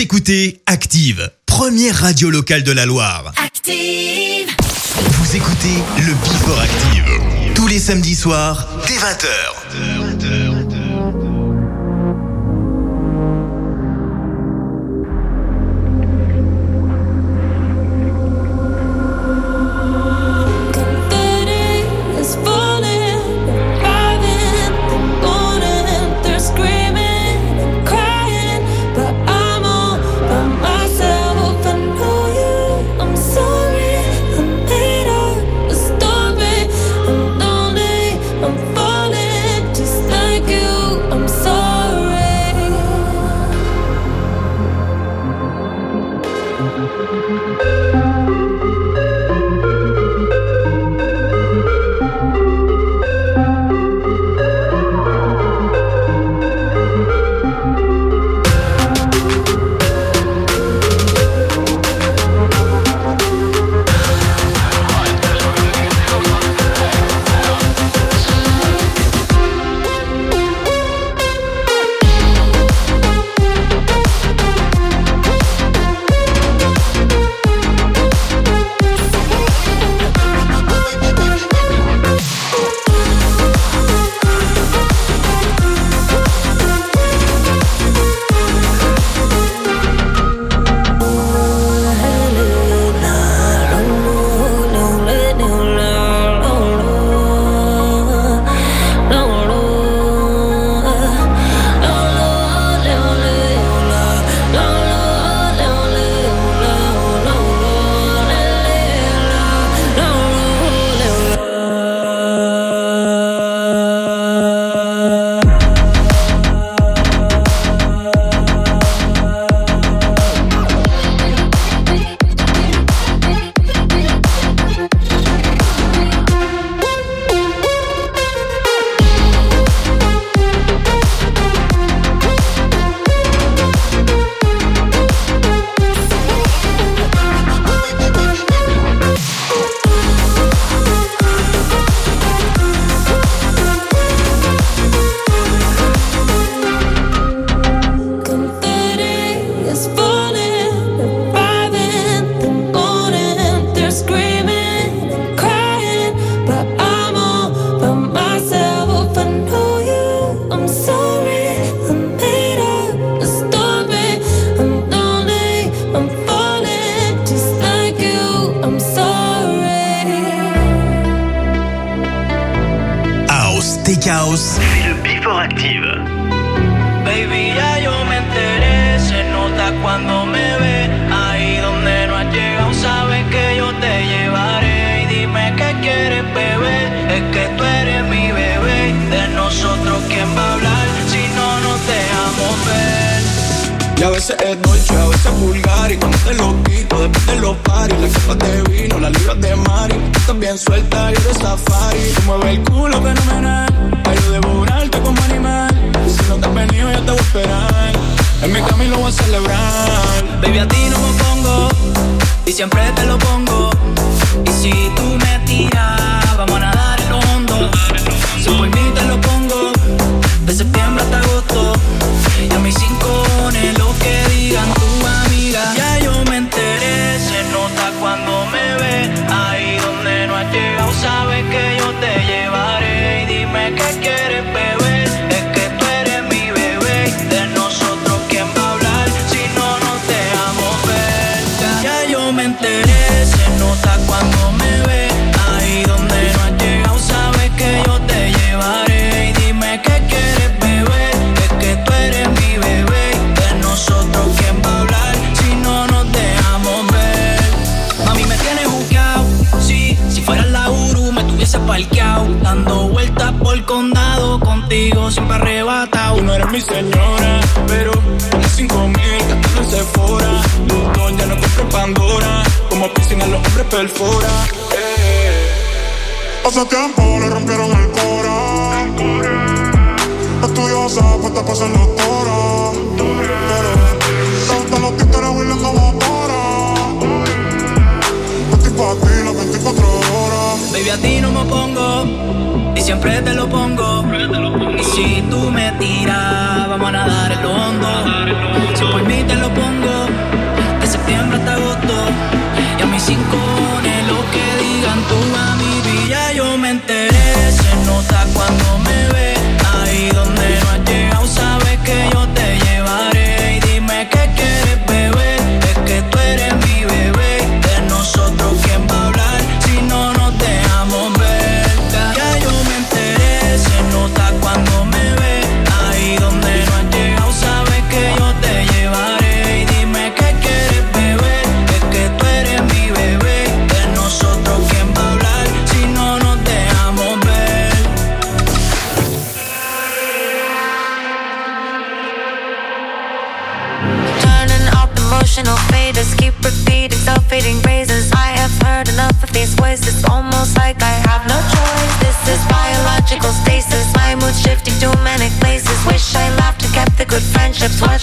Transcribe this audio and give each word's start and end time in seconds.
Vous 0.00 0.04
écoutez 0.04 0.62
Active, 0.64 1.30
première 1.44 1.94
radio 1.94 2.30
locale 2.30 2.62
de 2.62 2.72
la 2.72 2.86
Loire. 2.86 3.34
Active 3.36 4.48
Vous 4.96 5.36
écoutez 5.36 5.74
le 5.98 6.14
Before 6.14 6.58
Active, 6.58 7.52
tous 7.54 7.66
les 7.66 7.78
samedis 7.78 8.14
soirs, 8.14 8.66
dès 8.86 8.94
20h. 8.94 10.49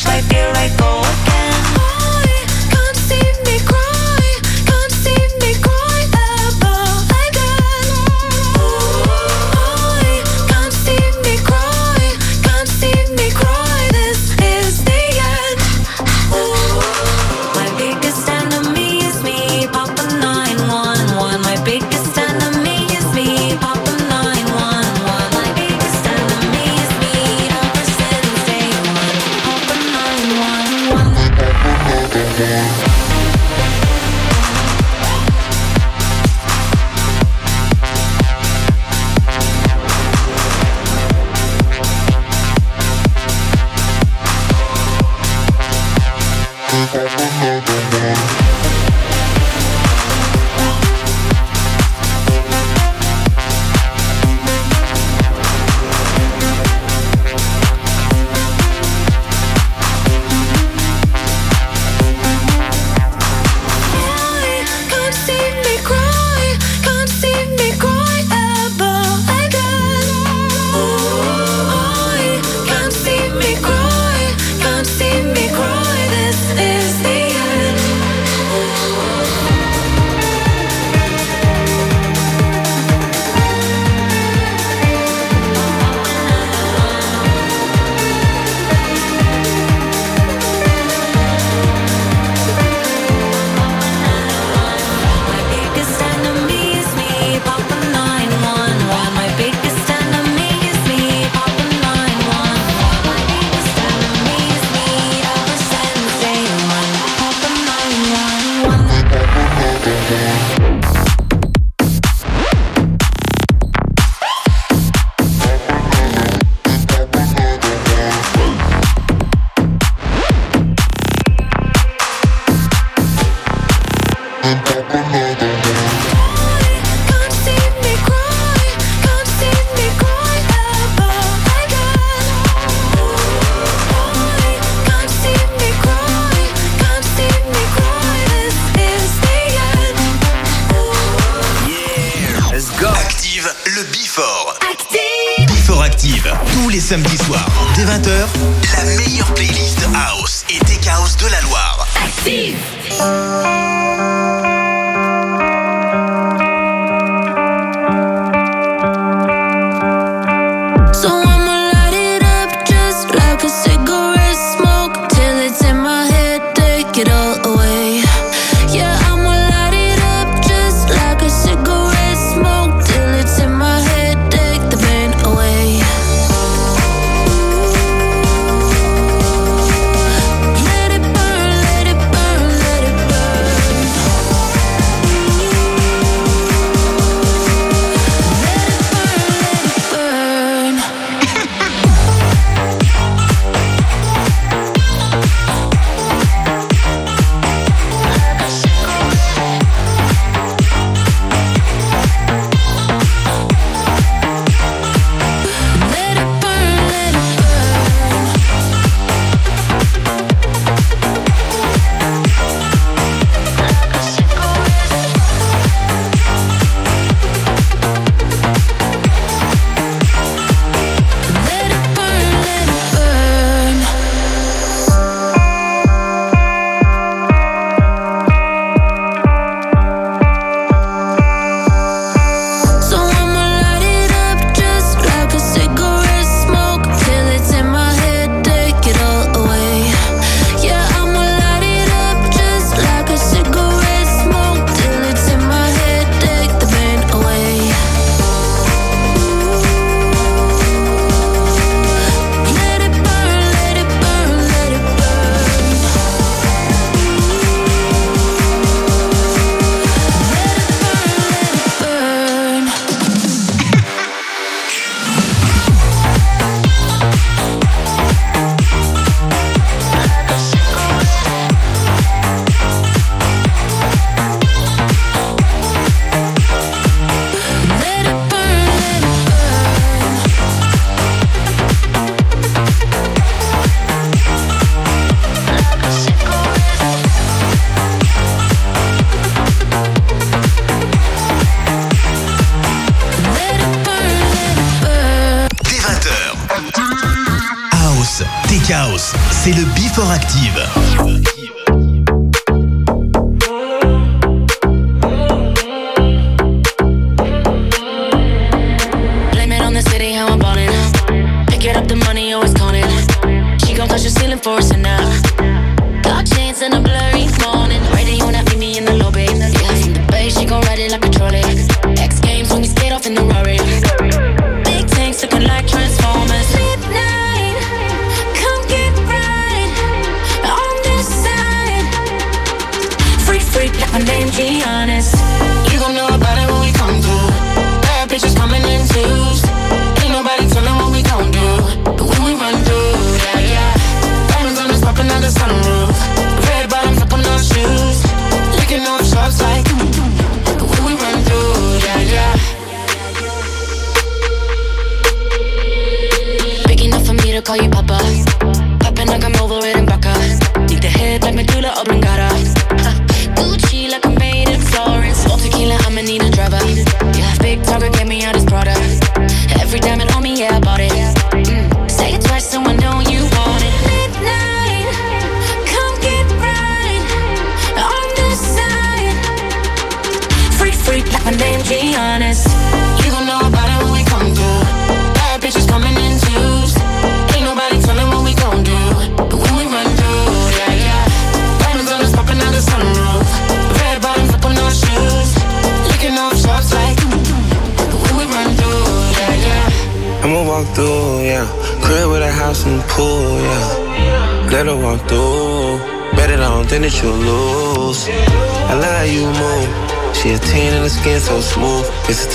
swipe 0.08 0.37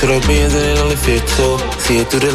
should 0.02 0.10
have 0.10 0.26
been 0.26 0.50
in 0.50 0.78
a 0.78 0.84
lift 0.86 1.28
so 1.28 1.56
See 1.78 1.98
it 1.98 2.10
through 2.10 2.26
the 2.26 2.32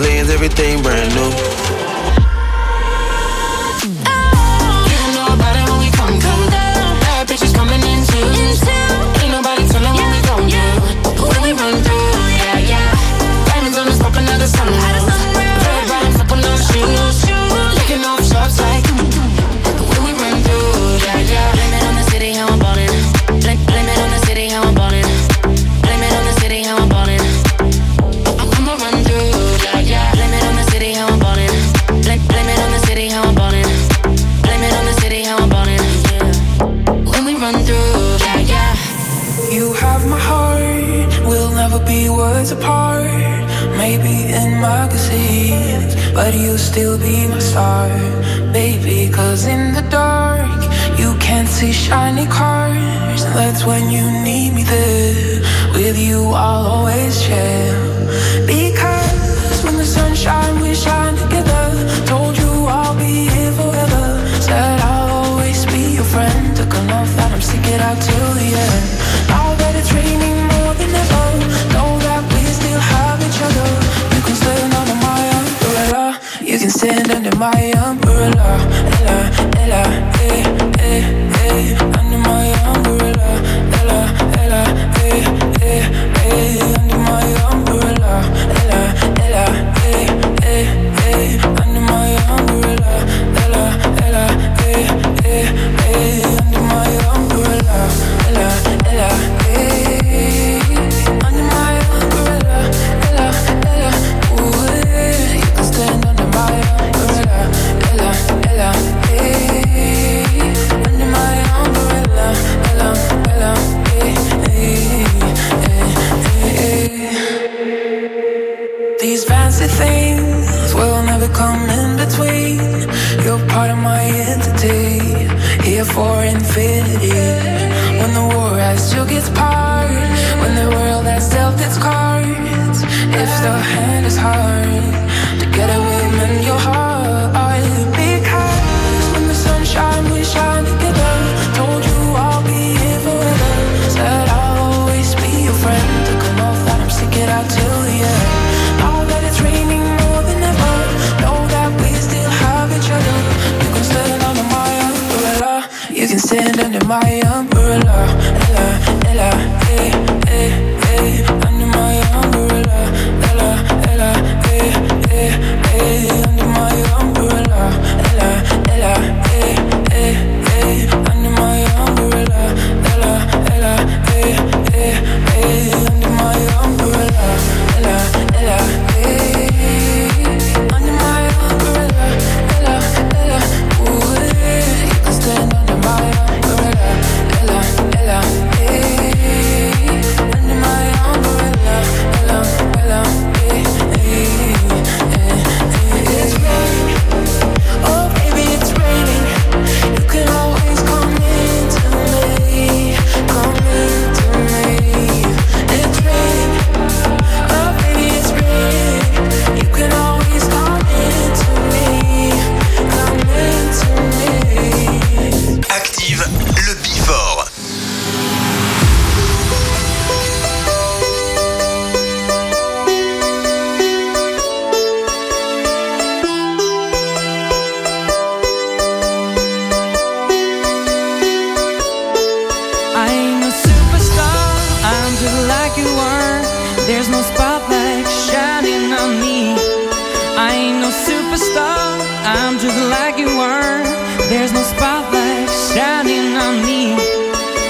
There's 244.29 244.51
no 244.51 244.61
spotlight 244.61 245.47
shining 245.71 246.35
on 246.35 246.65
me. 246.65 246.93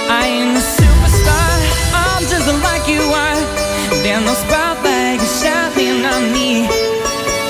I 0.10 0.26
ain't 0.26 0.58
a 0.58 0.66
superstar, 0.78 1.54
I'm 1.94 2.24
just 2.24 2.48
like 2.64 2.88
you 2.90 3.02
are. 3.02 3.42
There's 4.02 4.26
no 4.26 4.34
spotlight 4.34 5.22
shining 5.40 6.04
on 6.04 6.34
me. 6.34 6.66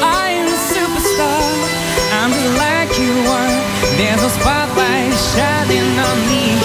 I 0.03 0.35
ain't 0.35 0.49
a 0.51 0.59
superstar, 0.71 1.41
I'm 2.19 2.31
just 2.31 2.57
like 2.59 2.99
you 2.99 3.13
are. 3.31 3.55
There's 3.95 4.21
no 4.21 4.27
spotlight 4.27 5.13
shining 5.31 5.97
on 6.07 6.17
me. 6.27 6.57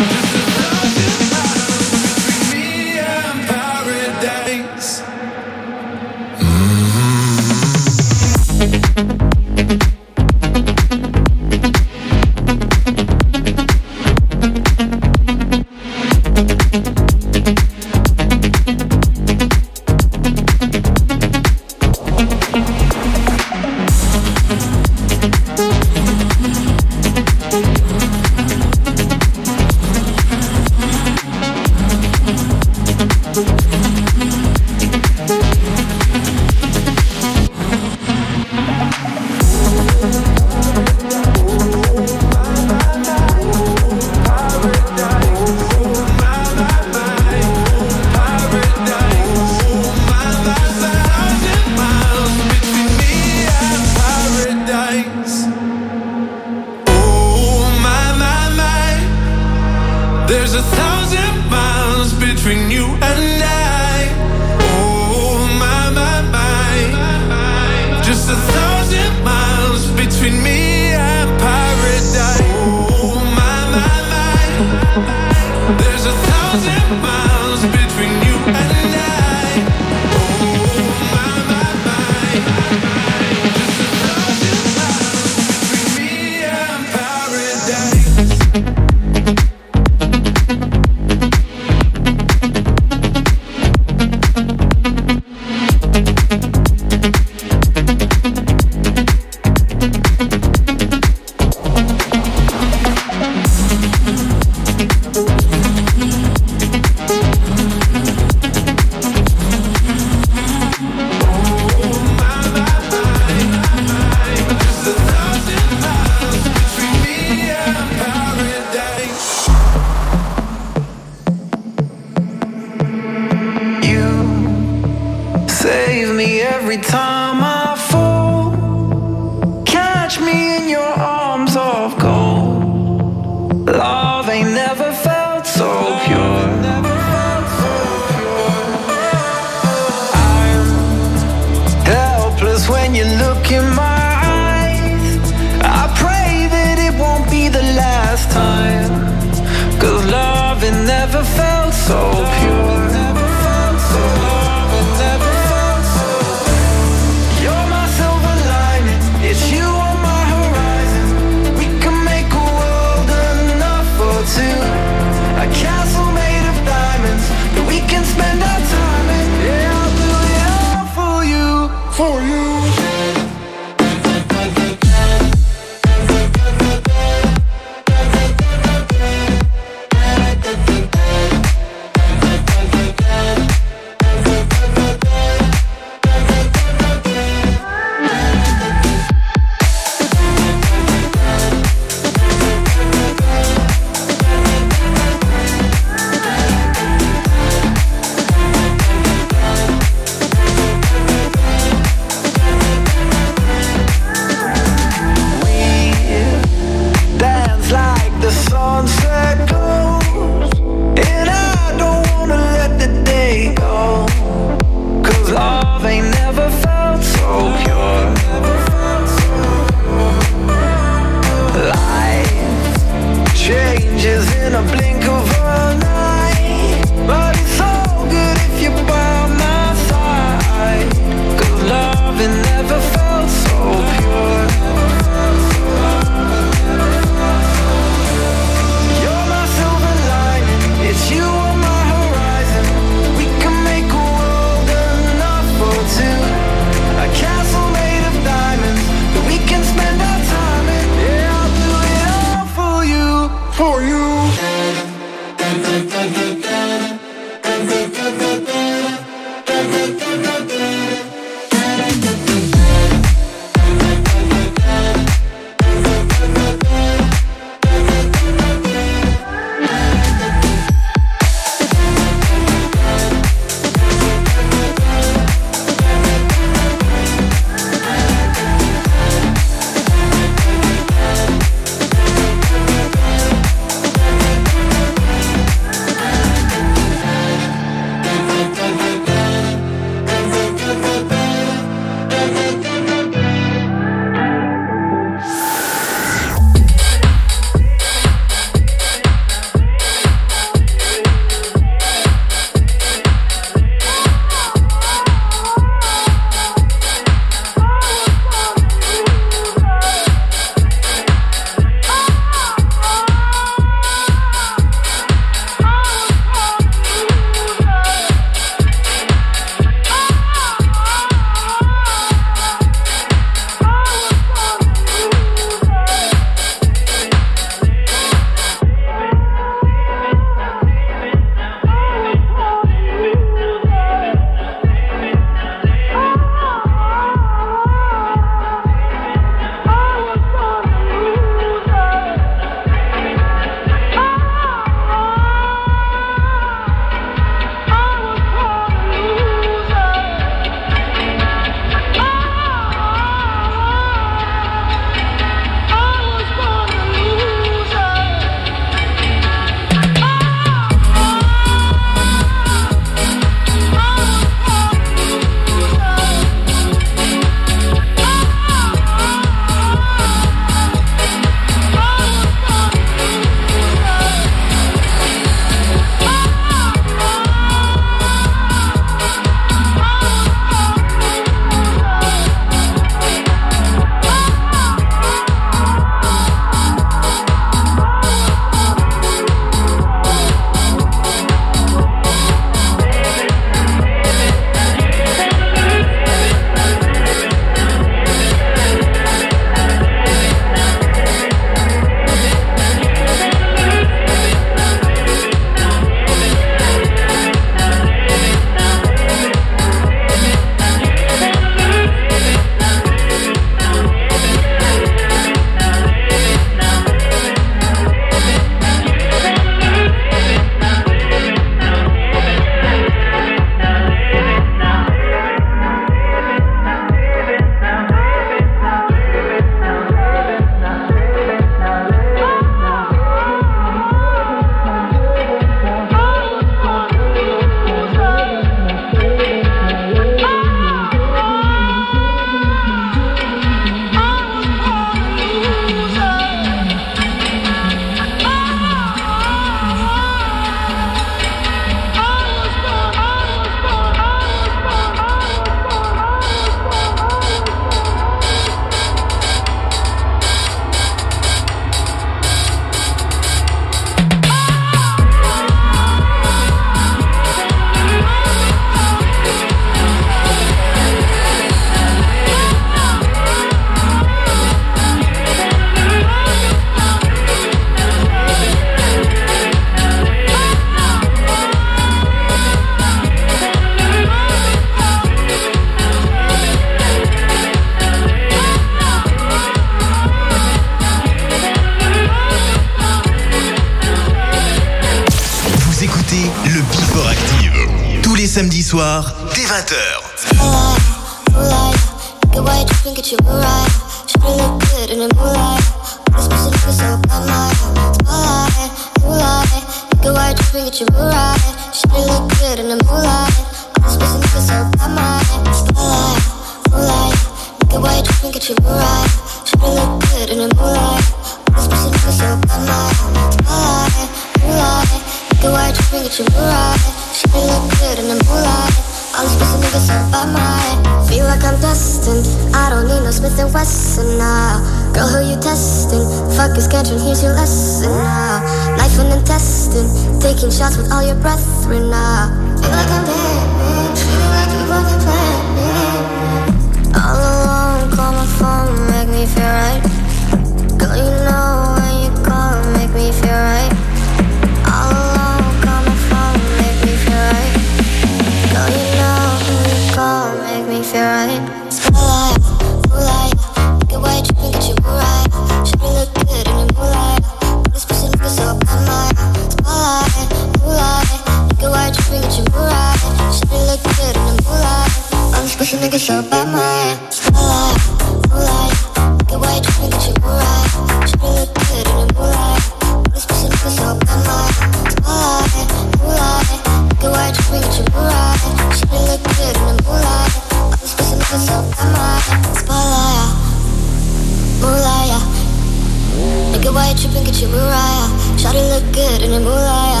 Nigga, 596.64 596.72
why 596.72 596.88
you 596.88 596.96
trippin', 596.96 597.24
get 597.24 597.42
you 597.42 597.48
Mariah. 597.48 598.08
Shawty 598.40 598.64
look 598.72 598.84
good 598.94 599.20
in 599.20 599.34
a 599.34 599.38
moonlight 599.38 600.00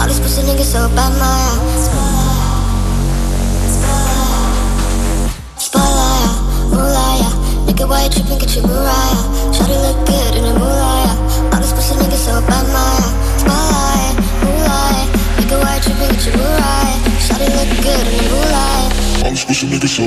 All 0.00 0.08
these 0.08 0.20
pussy 0.20 0.40
niggas 0.40 0.72
so 0.72 0.88
bad, 0.96 1.12
Maya. 1.20 1.52
Spotlight, 5.58 6.32
moonlight 6.72 7.28
Nigga, 7.68 7.86
why 7.86 8.04
you 8.04 8.08
trippin', 8.08 8.38
get 8.38 8.56
you 8.56 8.62
Mariah. 8.62 9.52
Shawty 9.52 9.76
look 9.84 10.00
good 10.06 10.34
in 10.34 10.44
a 10.46 10.58
moonlight 10.58 11.52
All 11.52 11.60
these 11.60 11.74
pussy 11.74 11.94
niggas 12.00 12.24
so 12.24 12.40
bad, 12.48 12.64
Maya. 12.72 13.04
Spotlight, 13.36 14.16
moonlight 14.40 15.12
Nigga, 15.36 15.60
why 15.60 15.76
you 15.76 15.82
trippin', 15.84 16.08
get 16.08 16.24
you 16.24 16.32
Mariah. 16.40 16.96
Shawty 17.20 17.52
look 17.52 17.68
good 17.84 18.06
in 18.08 18.24
a 18.24 18.30
moonlight 18.32 19.01
I'm 19.24 19.36
squishing 19.36 19.68
niggas 19.70 19.88
so. 19.88 20.02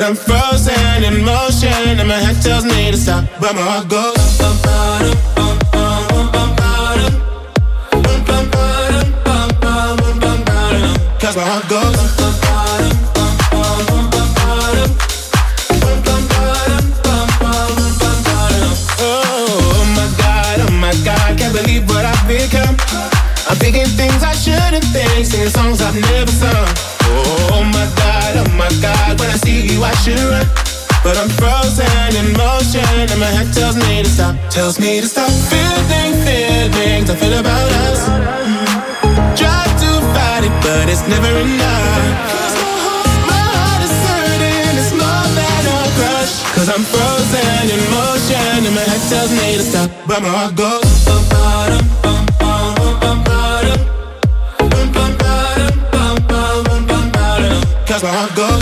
But 0.01 0.09
I'm 0.09 0.15
frozen 0.15 1.03
in 1.03 1.23
motion 1.23 1.99
and 1.99 2.07
my 2.07 2.15
head 2.15 2.41
tells 2.41 2.65
me 2.65 2.89
to 2.89 2.97
stop, 2.97 3.23
but 3.39 3.53
my 3.53 3.61
heart 3.61 3.87
goes 3.87 4.20
should 30.01 30.17
run, 30.17 30.47
but 31.03 31.15
I'm 31.15 31.29
frozen 31.37 31.85
in 32.17 32.33
motion, 32.33 32.81
and 33.13 33.19
my 33.19 33.29
head 33.37 33.53
tells 33.53 33.75
me 33.77 34.01
to 34.01 34.09
stop. 34.09 34.35
Tells 34.49 34.79
me 34.79 34.99
to 34.99 35.07
stop 35.07 35.29
feeling 35.51 36.13
feelings 36.25 37.09
I 37.09 37.15
feel 37.15 37.37
about 37.37 37.71
us. 37.85 38.01
Try 39.37 39.63
to 39.83 39.91
fight 40.13 40.43
it, 40.47 40.55
but 40.65 40.89
it's 40.89 41.05
never 41.07 41.31
enough. 41.37 42.41
Cause 46.61 46.69
I'm 46.69 46.83
frozen 46.93 47.63
in 47.73 47.81
motion 47.89 48.65
and 48.67 48.75
my 48.75 48.81
head 48.81 49.01
tells 49.09 49.31
me 49.31 49.57
to 49.57 49.63
stop 49.63 49.89
But 50.05 50.21
my 50.21 50.29
heart 50.29 50.55
goes 50.55 51.05
bum, 51.05 51.23
bottom, 51.29 51.87
bum, 52.03 52.25
bum, 52.37 52.75
bum, 52.75 52.99
bum, 53.01 53.23
bottom 53.23 53.79
Bum, 54.69 54.91
bum, 54.93 55.11
bottom, 55.17 55.73
bum, 55.89 56.15
bum, 56.27 56.63
bum, 56.63 56.85
bum, 56.85 57.11
bottom 57.11 57.63
Cause 57.87 58.03
my 58.03 58.09
heart 58.09 58.35
goes 58.35 58.60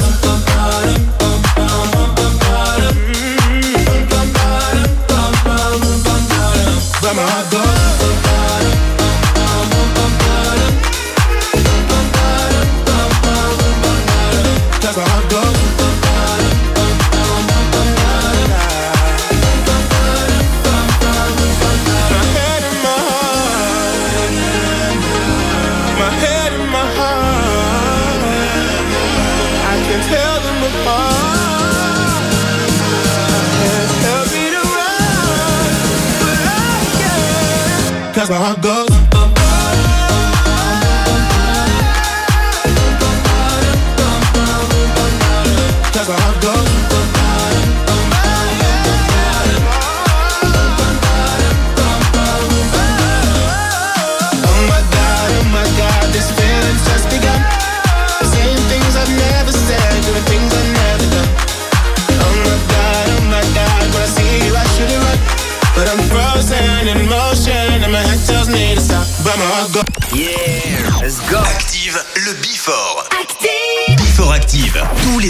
I 38.32 38.55
go. 38.61 38.78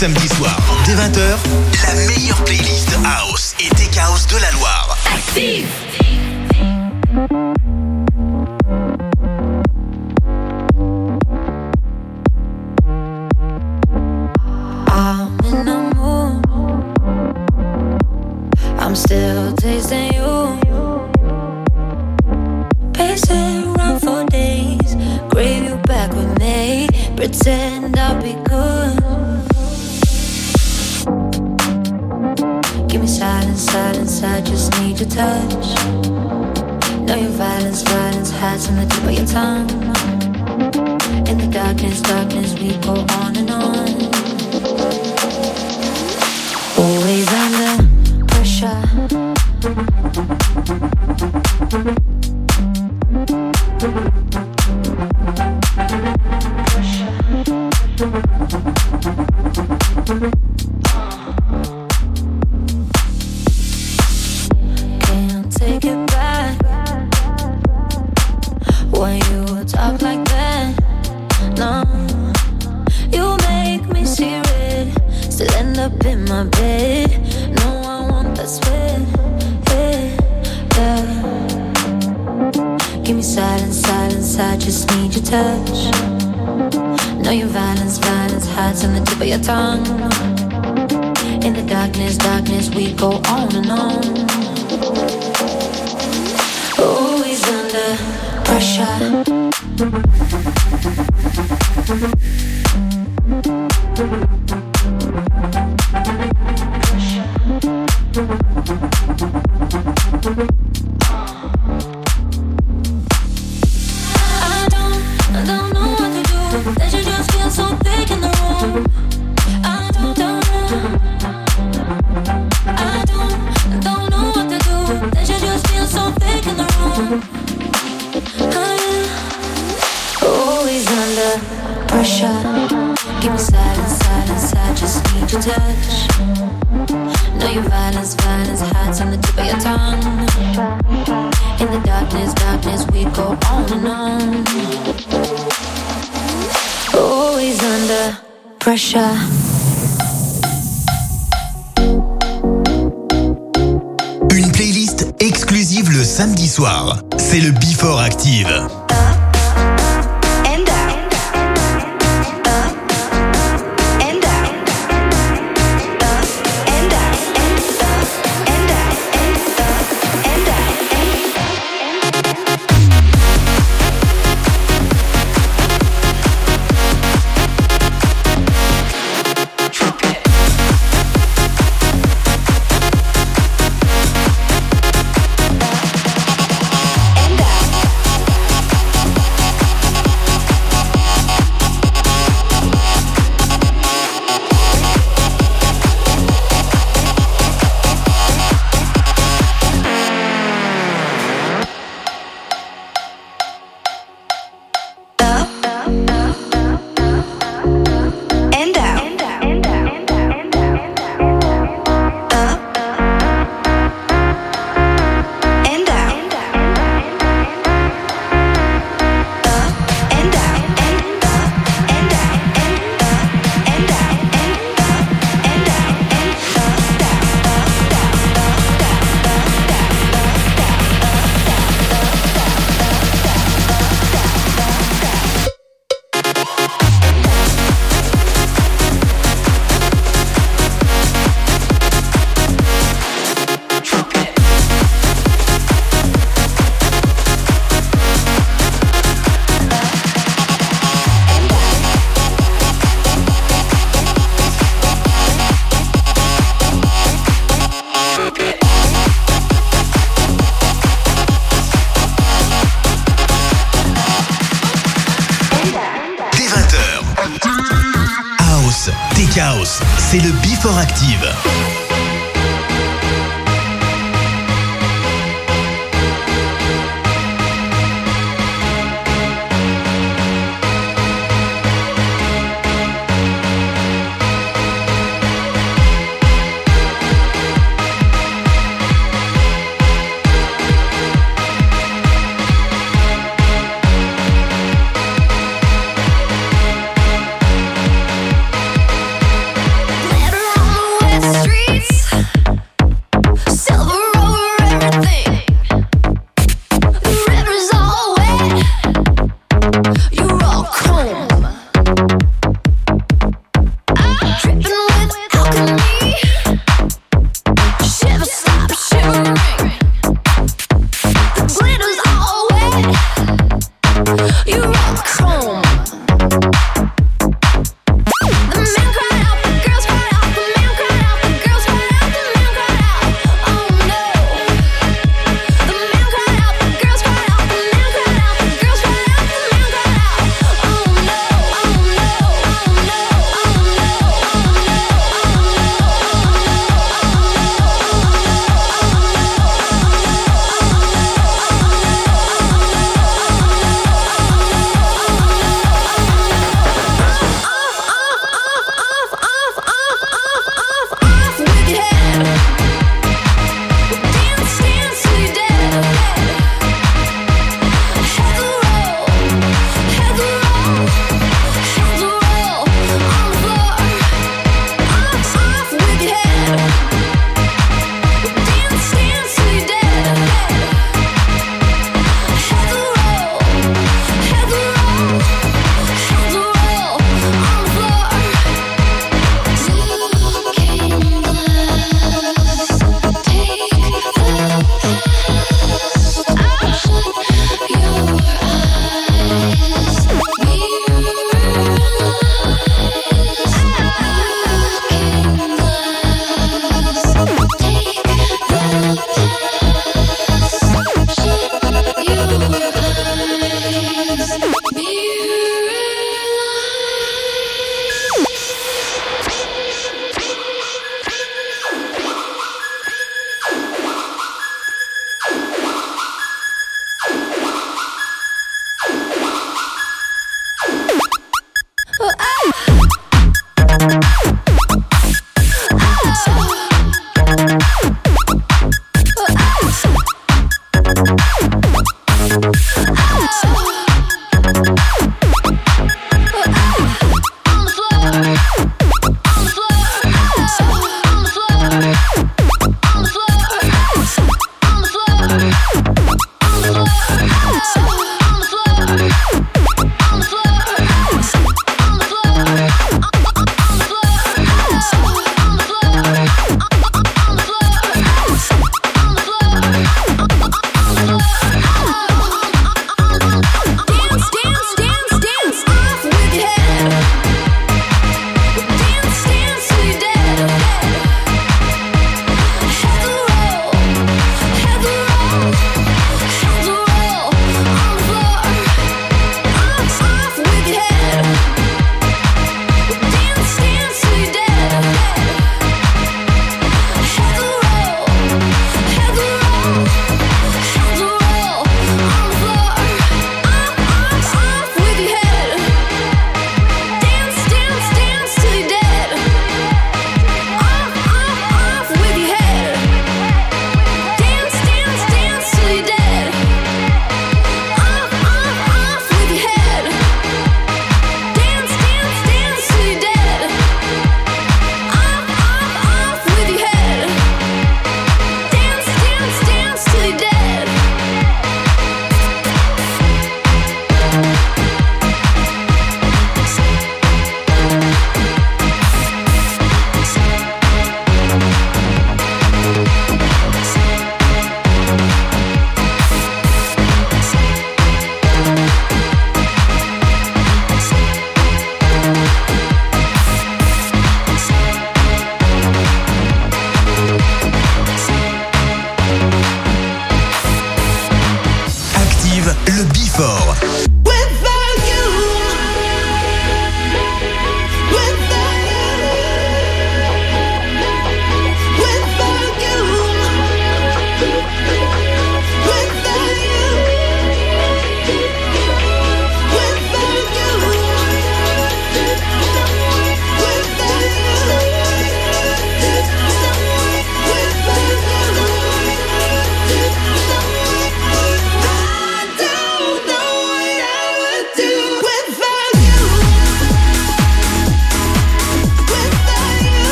samedi 0.00 0.28
soir, 0.28 0.56
dès 0.86 0.94
20h, 0.94 1.36
la 1.86 1.94
meilleure 2.06 2.42
playlist 2.44 2.88
House 3.04 3.54
et 3.60 3.68
Tech 3.74 3.98
House 3.98 4.26
de 4.28 4.38
la 4.38 4.50
Loire. 4.52 4.96
Active 5.14 5.66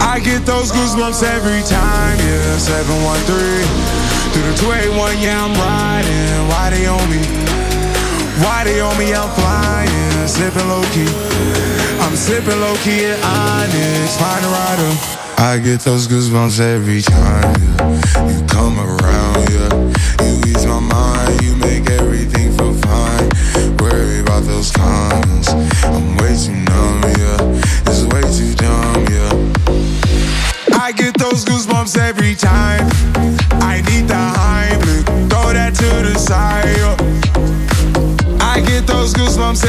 I 0.00 0.20
get 0.20 0.44
those 0.46 0.72
goosebumps 0.72 1.22
every 1.22 1.62
time, 1.68 2.16
yeah. 2.18 2.58
713 2.58 3.66
through 4.32 4.46
the 4.50 4.56
281, 4.56 5.18
yeah, 5.18 5.44
I'm 5.44 5.54
riding. 5.54 6.48
Why 6.48 6.70
they 6.70 6.86
on 6.86 7.04
me? 7.10 7.20
Why 8.44 8.64
they 8.64 8.80
on 8.80 8.96
me? 8.98 9.14
I'm 9.14 9.30
flying, 9.32 10.28
sipping 10.28 10.68
low 10.68 10.84
key. 10.92 11.08
I'm 12.04 12.16
sipping 12.16 12.60
low 12.60 12.76
key 12.84 13.06
at 13.06 13.18
Onyx, 13.24 14.16
find 14.20 14.44
a 14.44 14.48
rider. 14.48 14.92
I 15.38 15.58
get 15.58 15.80
those 15.80 16.08
goosebumps 16.08 16.60
every 16.60 17.02
time, 17.02 17.54
yeah. 17.60 18.28
You 18.28 18.46
come 18.46 18.78
around, 18.78 19.48
yeah. 19.52 19.72
You 20.24 20.32
ease 20.48 20.66
my 20.66 20.80
mind, 20.80 21.15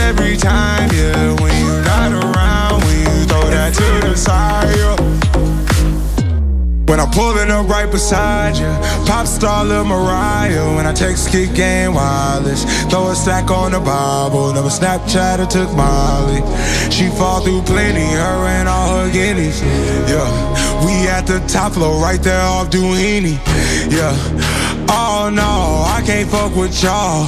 every 0.08 0.38
time, 0.38 0.90
yeah. 0.94 1.36
When 1.42 1.54
you're 1.62 1.84
not 1.84 2.12
around, 2.14 2.82
when 2.86 2.98
you 3.00 3.26
throw 3.28 3.46
that 3.50 3.74
to 3.74 4.08
the 4.08 4.16
side, 4.16 4.72
yeah. 4.78 4.96
When 6.88 7.02
I'm 7.02 7.12
pulling 7.12 7.52
up 7.52 7.68
right 7.68 7.92
beside 7.92 8.56
you, 8.56 8.72
pop 9.06 9.28
star 9.28 9.66
Lil 9.66 9.84
Mariah. 9.84 10.76
When 10.76 10.86
I 10.86 10.94
take 10.94 11.18
skit 11.18 11.54
Game 11.54 11.94
Wireless, 11.96 12.64
throw 12.90 13.10
a 13.12 13.16
stack 13.16 13.52
on 13.52 13.74
the 13.74 13.82
Bible. 13.82 14.54
Never 14.54 14.70
Snapchat 14.70 15.40
or 15.40 15.46
took 15.46 15.70
Molly. 15.76 16.40
She 16.90 17.10
fall 17.10 17.42
through 17.42 17.64
plenty, 17.64 18.08
her 18.24 18.40
and 18.56 18.70
all 18.70 19.00
her 19.00 19.12
guineas. 19.12 19.62
Yeah, 20.10 20.28
we 20.86 20.94
at 21.10 21.28
the 21.28 21.40
top 21.48 21.74
floor, 21.74 22.02
right 22.02 22.22
there 22.24 22.42
off 22.42 22.70
Duini, 22.70 23.36
Yeah, 23.92 24.16
oh 24.90 25.30
no, 25.34 25.84
I 25.96 26.02
can't 26.06 26.30
fuck 26.30 26.56
with 26.56 26.82
y'all. 26.82 27.28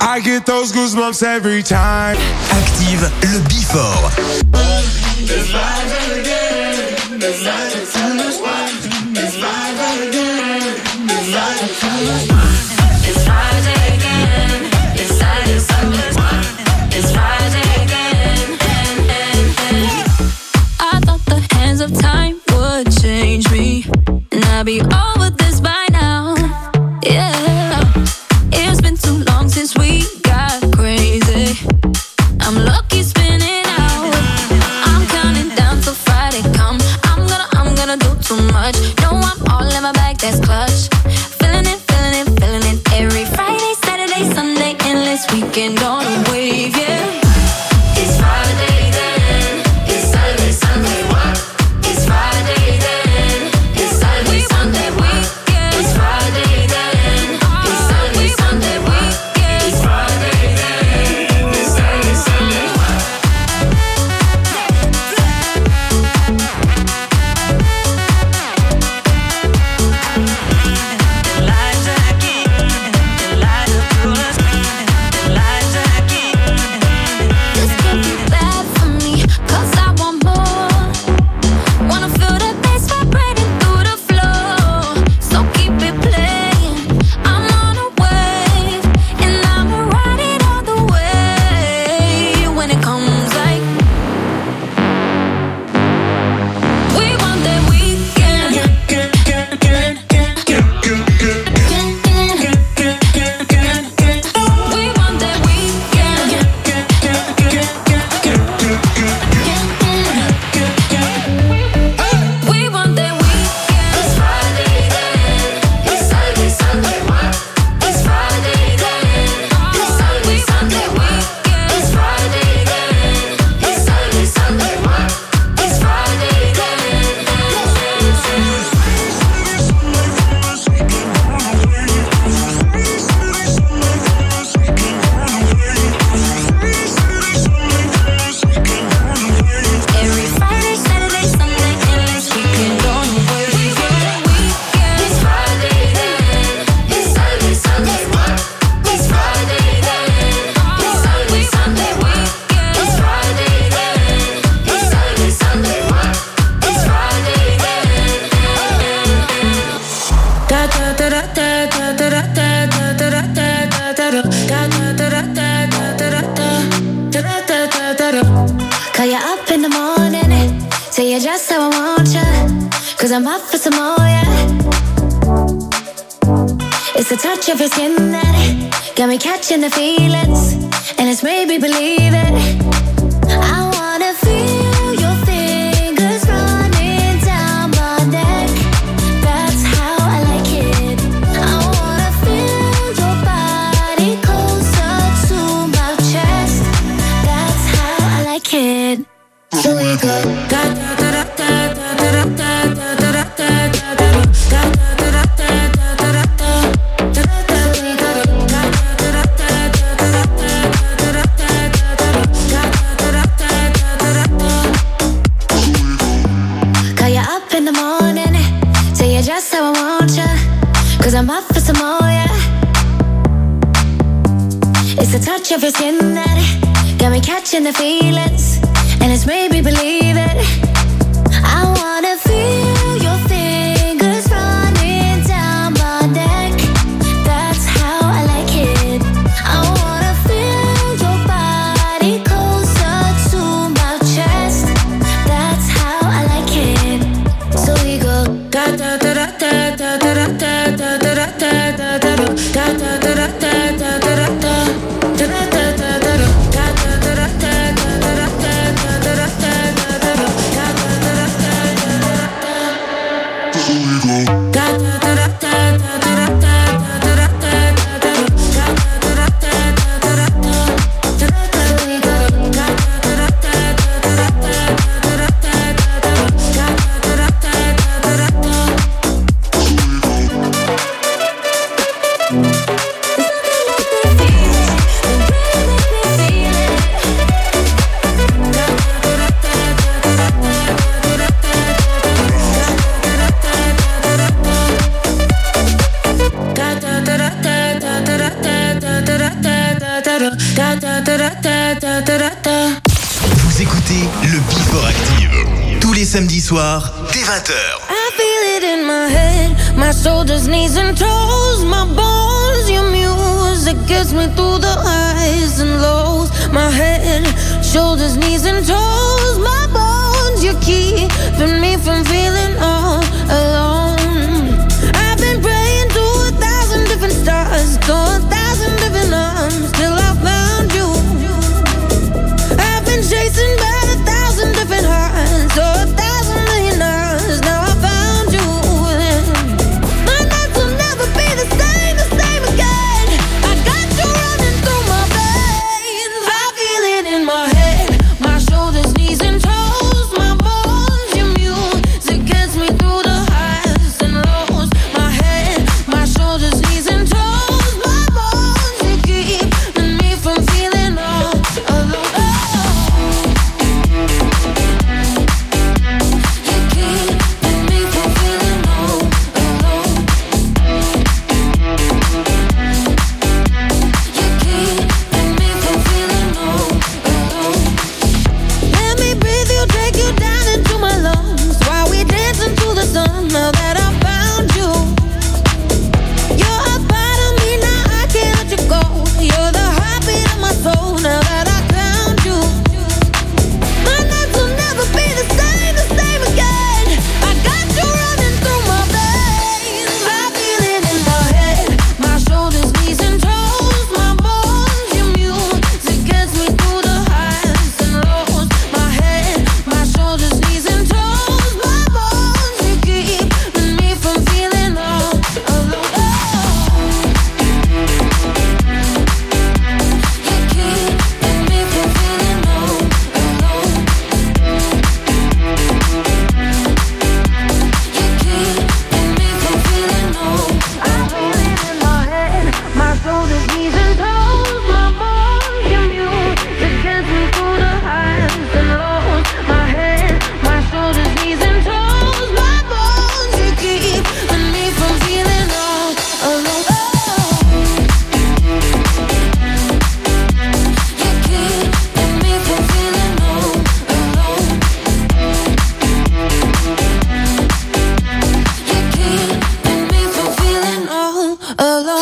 I 0.00 0.20
get 0.20 0.46
those 0.46 0.72
goosebumps 0.72 1.22
every 1.22 1.62
time. 1.62 2.16
Active 2.50 3.02
le 3.22 3.40
before. 3.48 4.10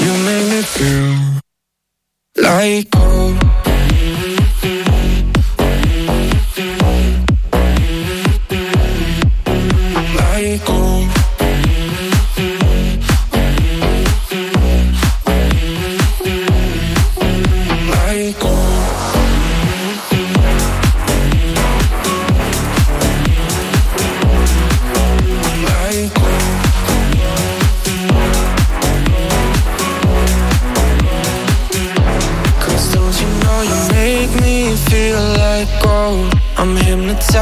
You 0.00 0.12
make 0.24 0.46
me 0.52 0.62
feel 0.62 1.40
like 2.42 2.90
gold 2.90 3.47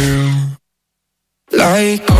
you 0.00 0.56
like 1.52 2.19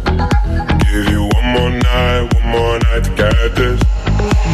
one 2.71 2.79
night 2.91 3.03
to 3.03 3.09
get 3.15 3.55
this. 3.55 3.79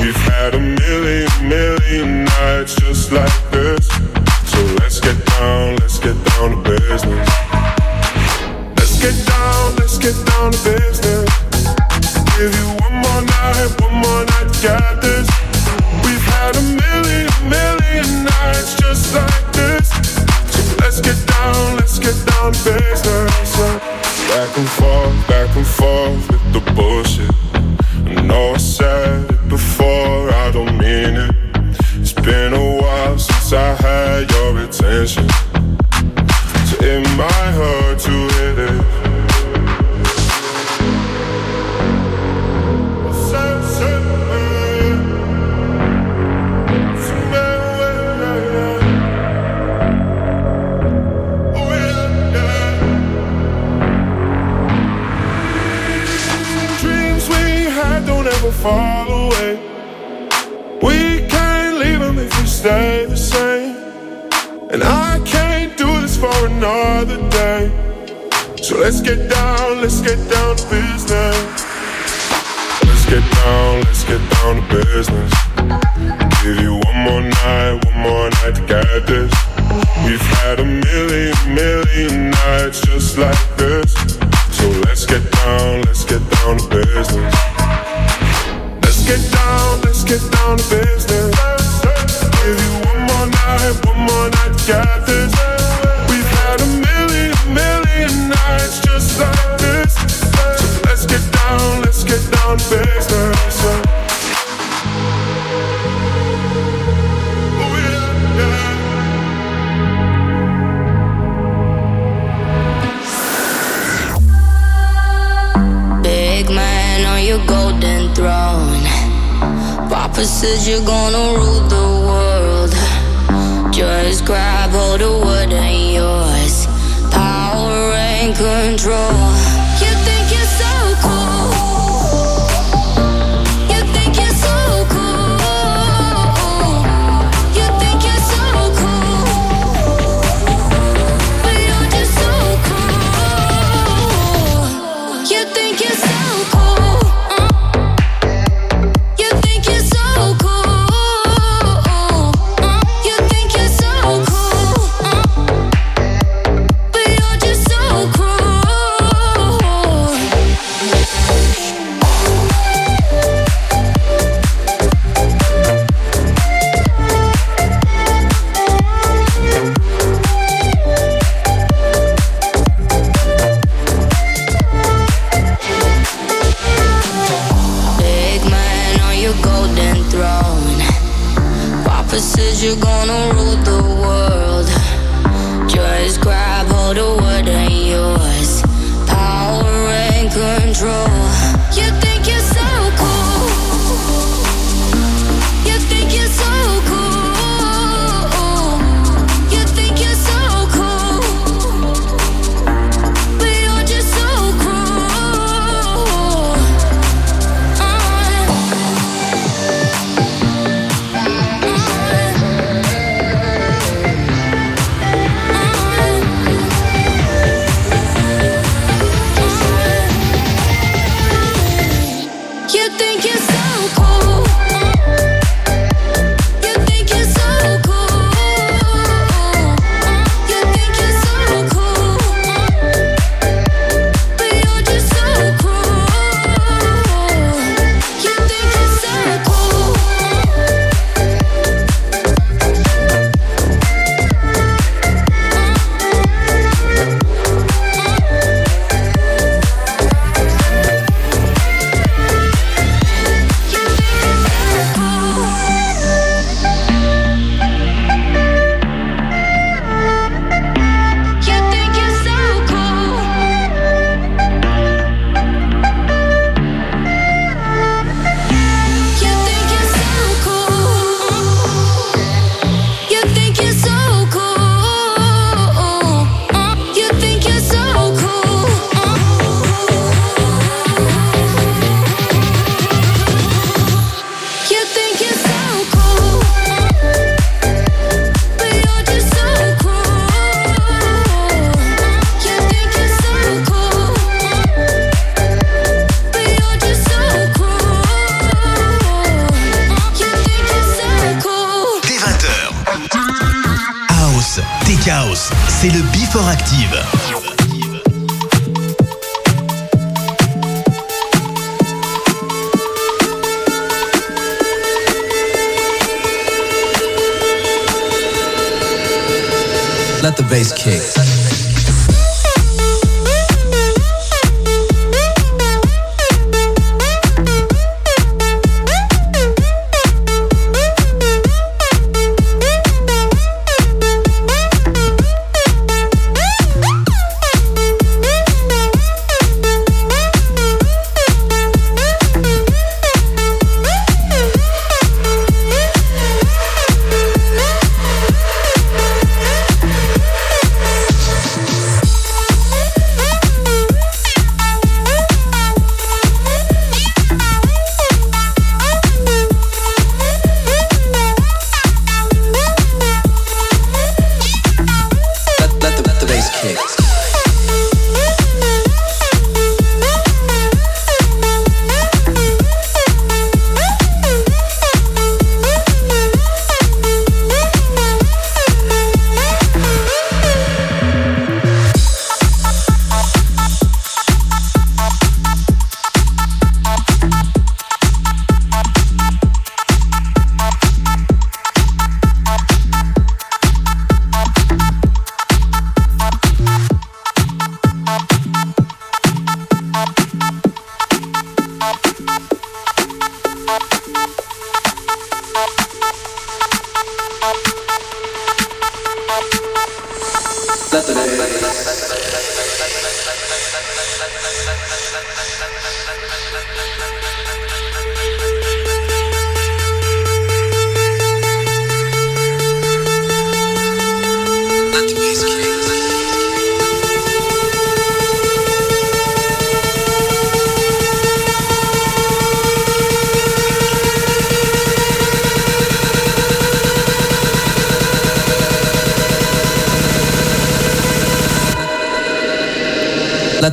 We've 0.01 0.21
had 0.33 0.55
a 0.55 0.59
million, 0.59 1.29
million 1.47 2.25
nights 2.25 2.73
just 2.75 3.11
like 3.11 3.37
this. 3.51 3.87
So 4.51 4.59
let's 4.79 4.99
get 4.99 5.17
down, 5.37 5.75
let's 5.75 5.99
get 5.99 6.17
down 6.31 6.49
to 6.51 6.57
business. 6.63 7.29
Let's 8.77 8.95
get 8.99 9.15
down, 9.27 9.75
let's 9.75 9.97
get 9.99 10.15
down 10.25 10.51
to 10.51 10.59
business. 10.63 11.06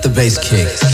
The 0.04 0.10
bass 0.10 0.36
kick. 0.36 0.93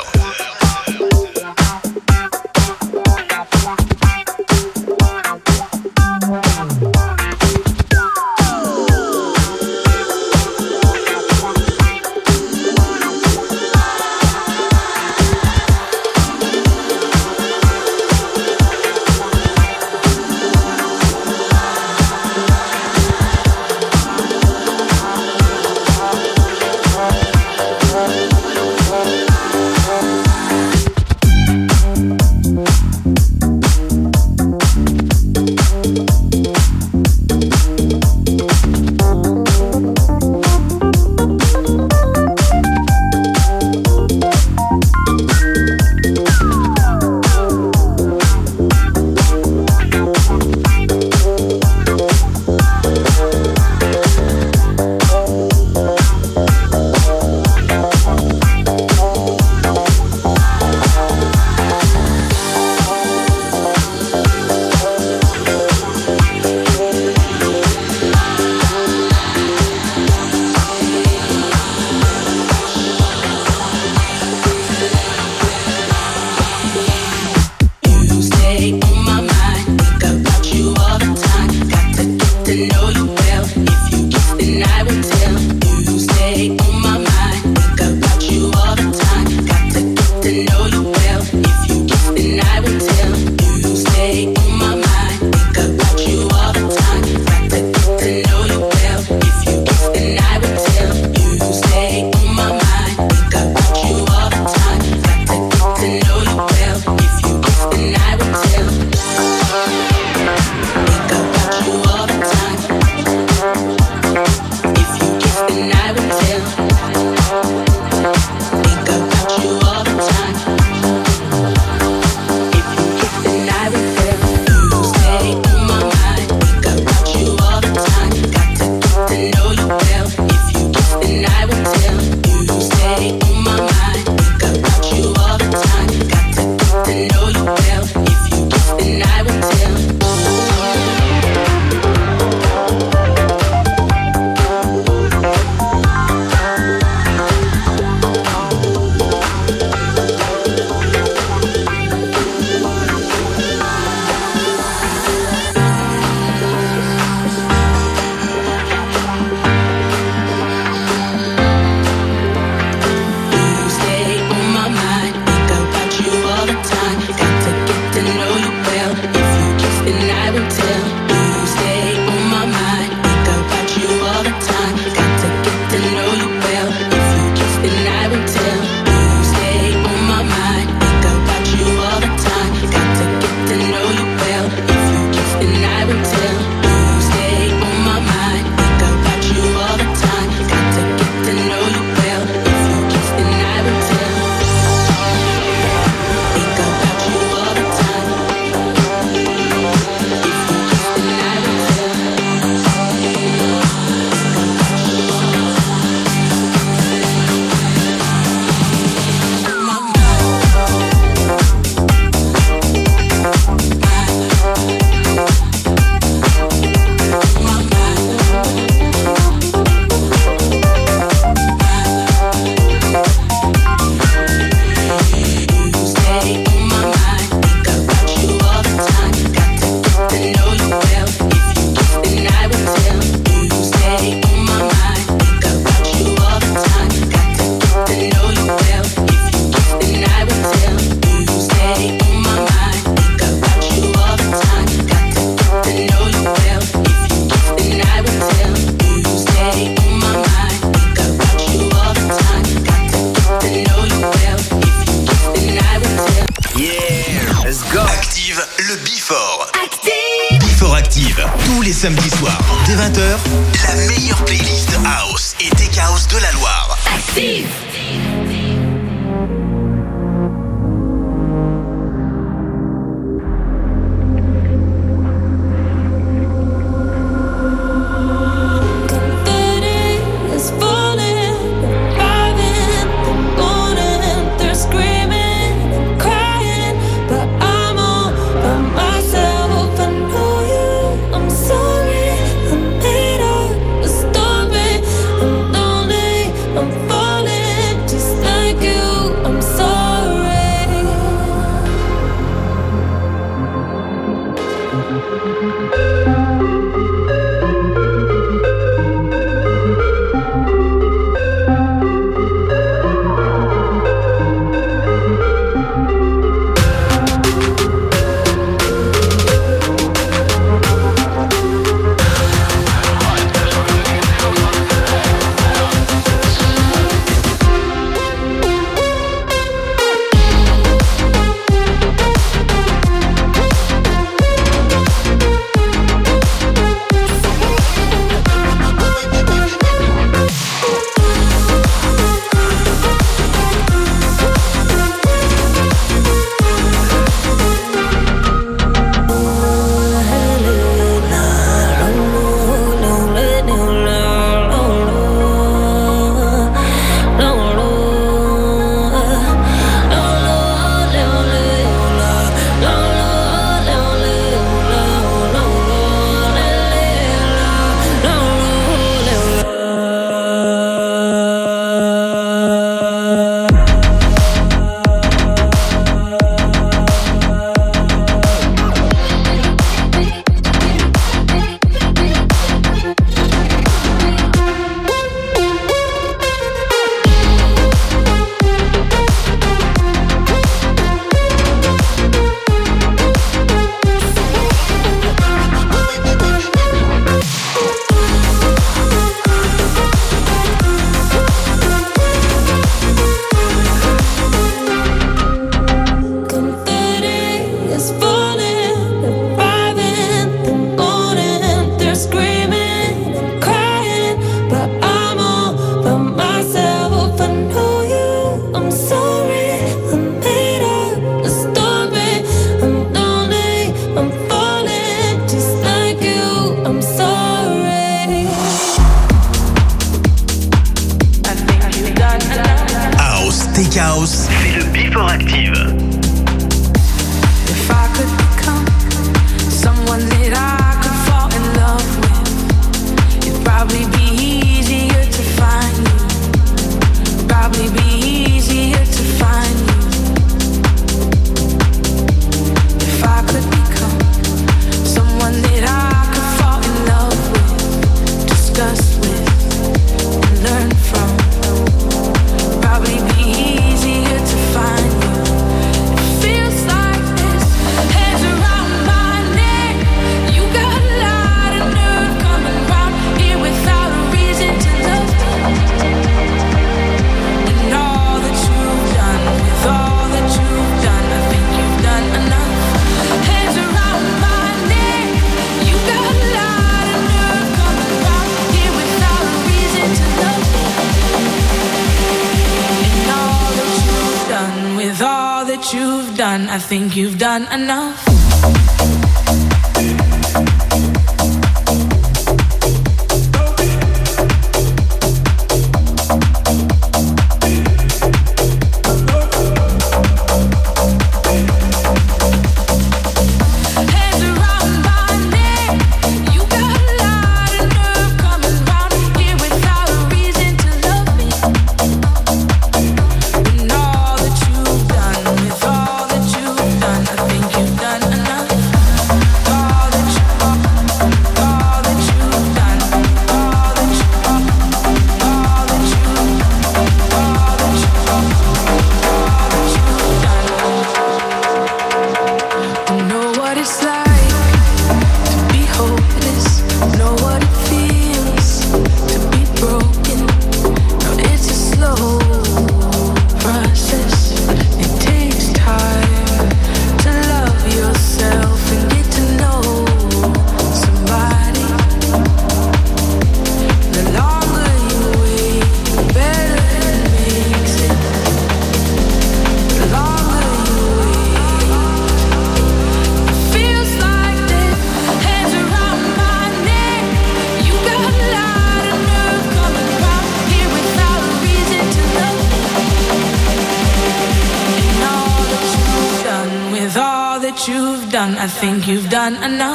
done 589.21 589.43
enough. 589.43 589.70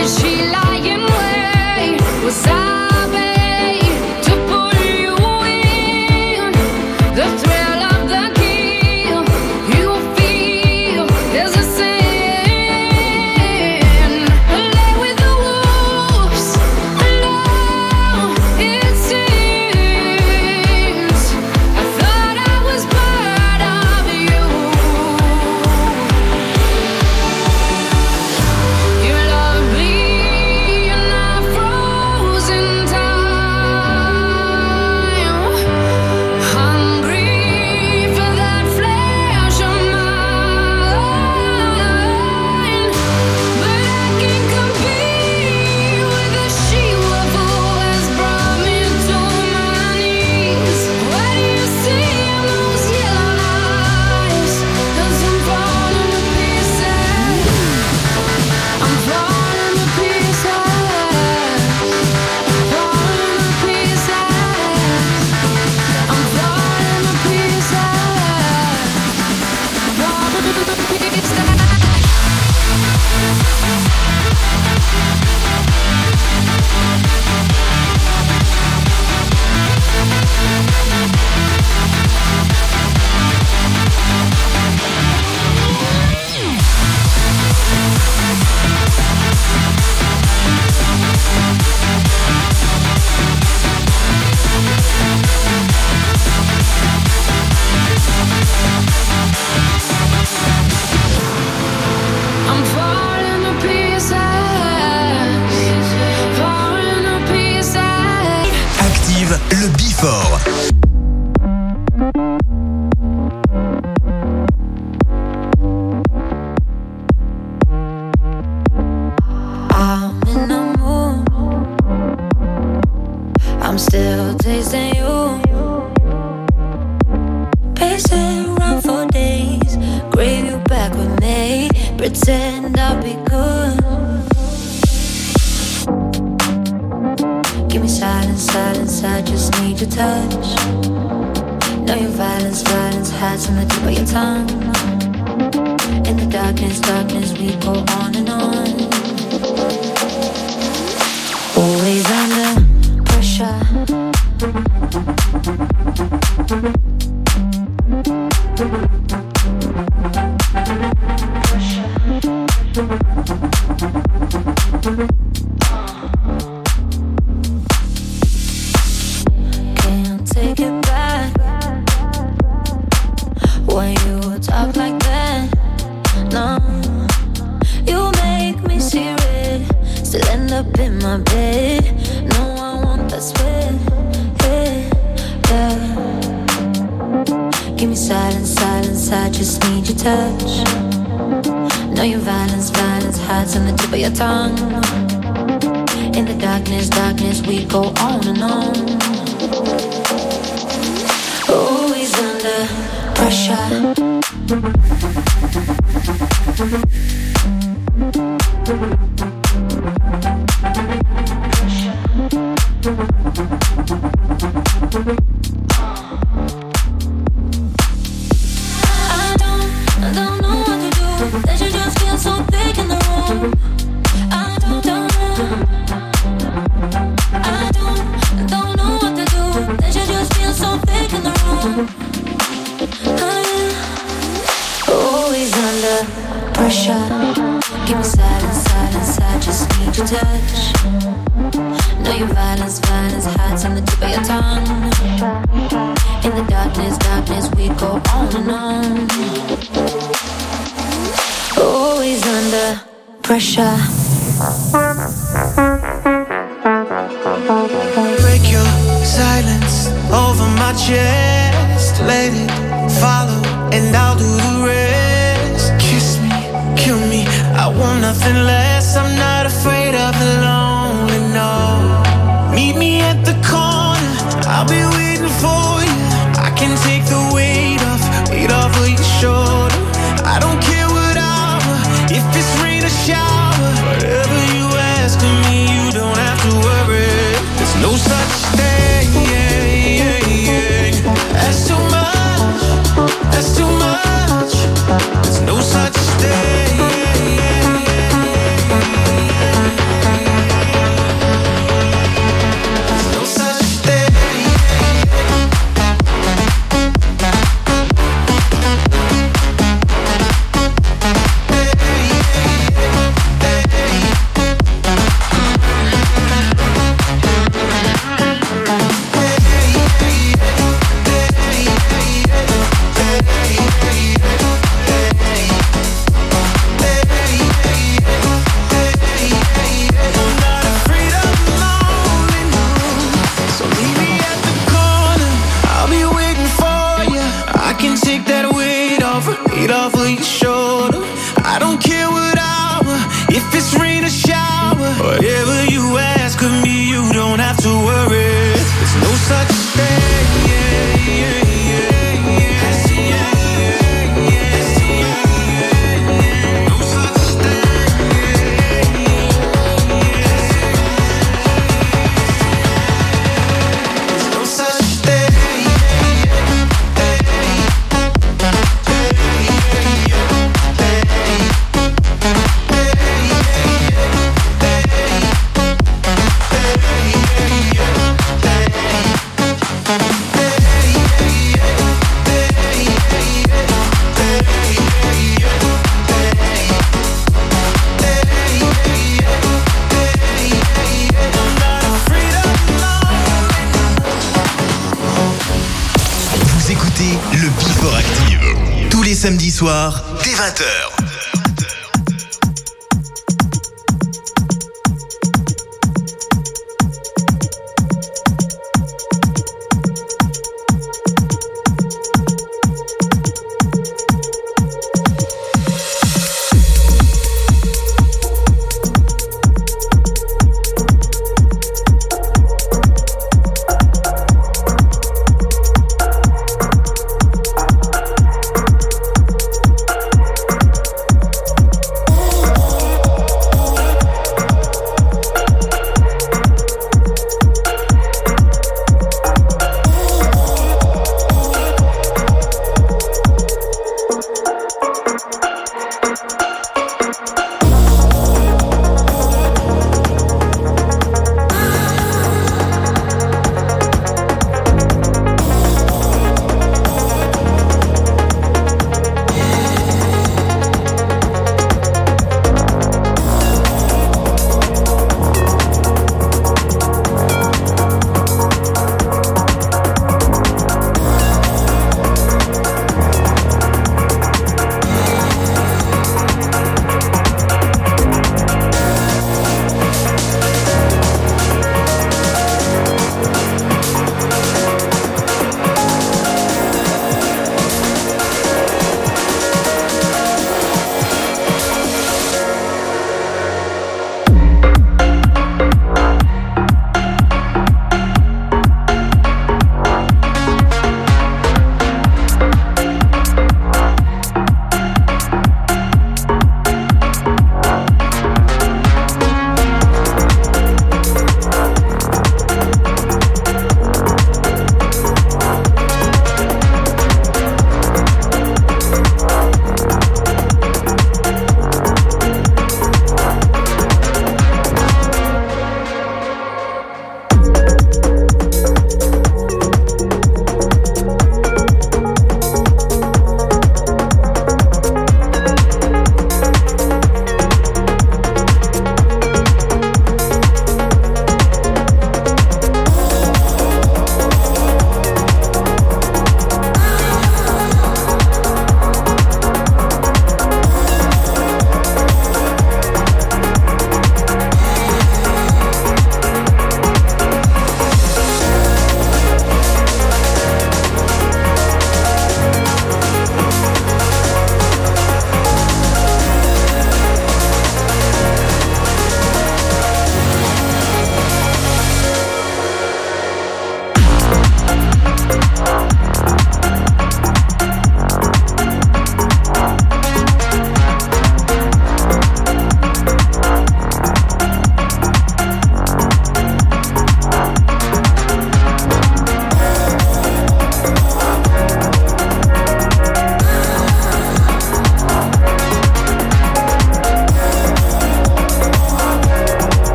Did 0.00 0.08
she 0.08 0.46
lie 0.46 0.80
in 0.82 1.02
wait? 1.02 2.24
Was 2.24 2.46
I 2.46 2.69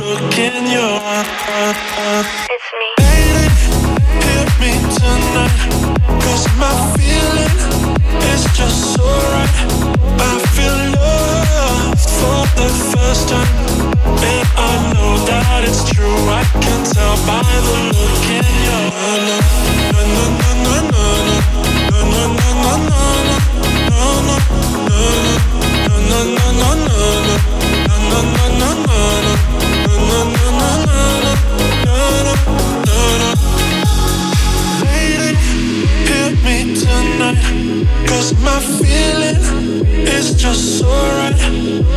look 0.00 0.38
in 0.38 0.66
your 0.70 0.94
eyes. 1.00 2.26
It's 2.50 2.70
me. 2.78 2.88
Lady, 3.04 3.46
hear 4.24 4.46
me 4.62 4.72
tonight. 4.98 5.60
Cause 6.22 6.46
my 6.56 6.72
feeling 6.96 7.56
is 8.32 8.44
just 8.56 8.94
so 8.94 9.04
right. 9.04 9.56
I 10.20 10.38
feel 10.54 10.78
love 10.98 11.98
for 12.20 12.40
the 12.60 12.68
first 12.92 13.28
time. 13.28 13.52
And 14.22 14.48
I 14.56 14.92
know 14.94 15.24
that 15.26 15.64
it's 15.64 15.84
true. 15.90 16.18
I 16.30 16.42
can 16.62 16.80
tell 16.84 17.16
by 17.26 17.42
the 17.42 17.76
look 17.94 18.24
in 18.38 18.48
your 18.68 18.86
eyes. 19.08 19.46
Na, 19.92 20.02
na, 20.14 20.24
na, 20.38 20.50
na, 20.64 20.74
na, 20.92 21.08
na. 21.28 21.36
Na, 21.90 22.00
na, 22.12 22.24
na, 22.38 22.48
na, 22.62 22.74
na, 22.88 23.02
na. 23.26 23.36
Na, 23.90 24.00
na, 24.26 24.36
na, 24.88 25.04
na. 25.24 25.47
Cause 38.06 38.32
my 38.40 38.60
feeling 38.78 39.36
is 40.06 40.34
just 40.34 40.78
so 40.78 40.86
right. 40.86 41.34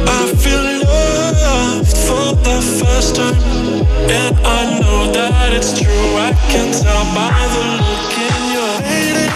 I 0.08 0.22
feel 0.42 0.64
love 0.88 1.88
for 2.08 2.36
the 2.48 2.58
first 2.80 3.16
time. 3.16 3.36
And 4.10 4.36
I 4.46 4.80
know 4.80 5.12
that 5.12 5.54
it's 5.54 5.80
true. 5.80 6.10
I 6.18 6.34
can 6.50 6.72
tell 6.72 7.04
by 7.14 7.32
the 7.54 7.64
look 7.84 8.14
in 8.28 8.42
your 8.56 8.74
lady. 8.90 9.28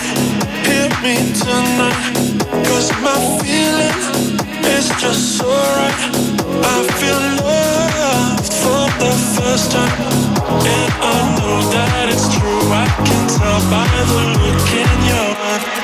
Hear 0.67 0.89
me 1.05 1.15
tonight. 1.37 1.99
Cause 2.67 2.89
my 3.05 3.17
feeling 3.43 3.97
is 4.65 4.89
just 4.99 5.37
so 5.37 5.47
right. 5.47 5.99
I 6.65 6.77
feel 6.99 7.21
love 7.45 8.41
for 8.63 8.83
the 9.03 9.13
first 9.37 9.71
time. 9.71 9.99
And 10.65 10.91
I 11.13 11.17
know 11.37 11.69
that 11.71 12.09
it's 12.09 12.27
true. 12.35 12.65
I 12.73 12.87
can 13.05 13.23
tell 13.37 13.59
by 13.69 13.85
the 14.09 14.21
look 14.39 14.67
in 14.73 14.91
your 15.07 15.29
eyes. 15.51 15.74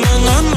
Na 0.00 0.12
na 0.26 0.47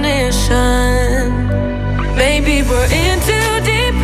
no. 0.00 0.22
Maybe 2.16 2.62
we're 2.62 2.90
in 2.92 3.18
too 3.20 3.50
deep. 3.64 3.94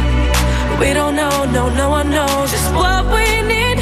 We 0.81 0.93
don't 0.93 1.15
know, 1.17 1.45
no, 1.47 1.69
no 1.69 1.91
one 1.91 2.11
knows 2.11 2.51
just 2.51 2.73
what 2.75 3.05
we 3.07 3.43
need. 3.43 3.79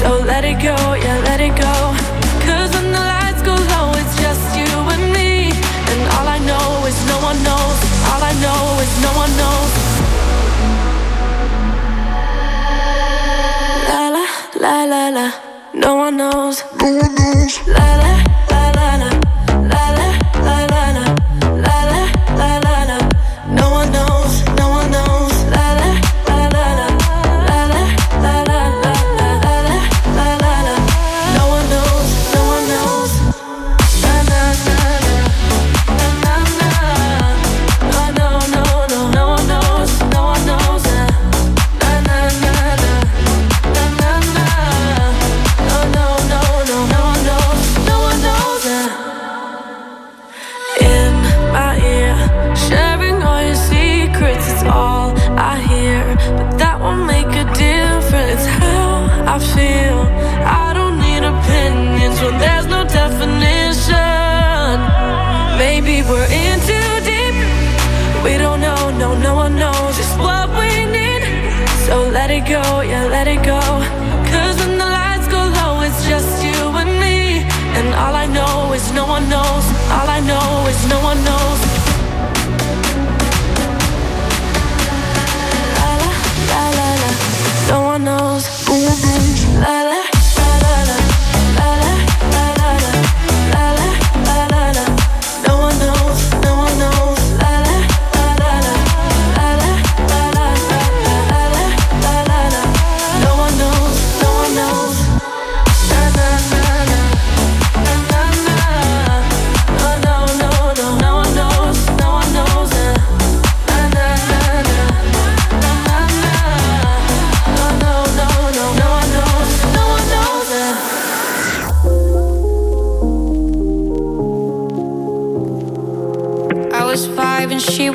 So 0.00 0.18
let 0.24 0.44
it 0.44 0.58
go, 0.62 0.76
yeah, 0.94 1.18
let 1.24 1.40
it 1.40 1.54
go. 1.56 1.74
Cause 2.46 2.70
when 2.74 2.92
the 2.92 3.04
lights 3.12 3.42
go 3.42 3.54
low, 3.54 3.92
it's 4.00 4.16
just 4.20 4.56
you 4.58 4.70
and 4.94 5.12
me. 5.12 5.50
And 5.90 6.00
all 6.14 6.28
I 6.28 6.38
know 6.38 6.86
is 6.86 6.98
no 7.06 7.18
one 7.20 7.38
knows. 7.42 7.78
All 8.10 8.22
I 8.22 8.32
know 8.44 8.60
is 8.84 8.92
no 9.06 9.10
one 9.22 9.32
knows. 9.40 9.72
La 13.90 14.08
la 14.16 14.26
la 14.62 14.84
la 14.84 15.08
la. 15.16 15.26
No 15.74 15.94
one 15.94 16.16
knows. 16.16 16.62
No 16.80 16.92
one 16.92 17.14
knows. 17.14 17.66
La 17.66 17.96
la. 18.02 18.45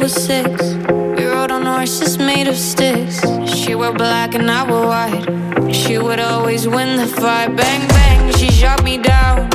Was 0.01 0.13
six. 0.13 0.73
We 1.15 1.25
rode 1.25 1.51
on 1.51 1.63
horses 1.63 2.17
made 2.17 2.47
of 2.47 2.57
sticks. 2.57 3.21
She 3.45 3.75
wore 3.75 3.93
black 3.93 4.33
and 4.33 4.49
I 4.49 4.67
wore 4.69 4.87
white. 4.87 5.73
She 5.73 5.99
would 5.99 6.19
always 6.19 6.67
win 6.67 6.97
the 6.97 7.05
fight. 7.05 7.55
Bang, 7.55 7.87
bang, 7.87 8.33
she 8.33 8.49
shot 8.49 8.83
me 8.83 8.97
down. 8.97 9.49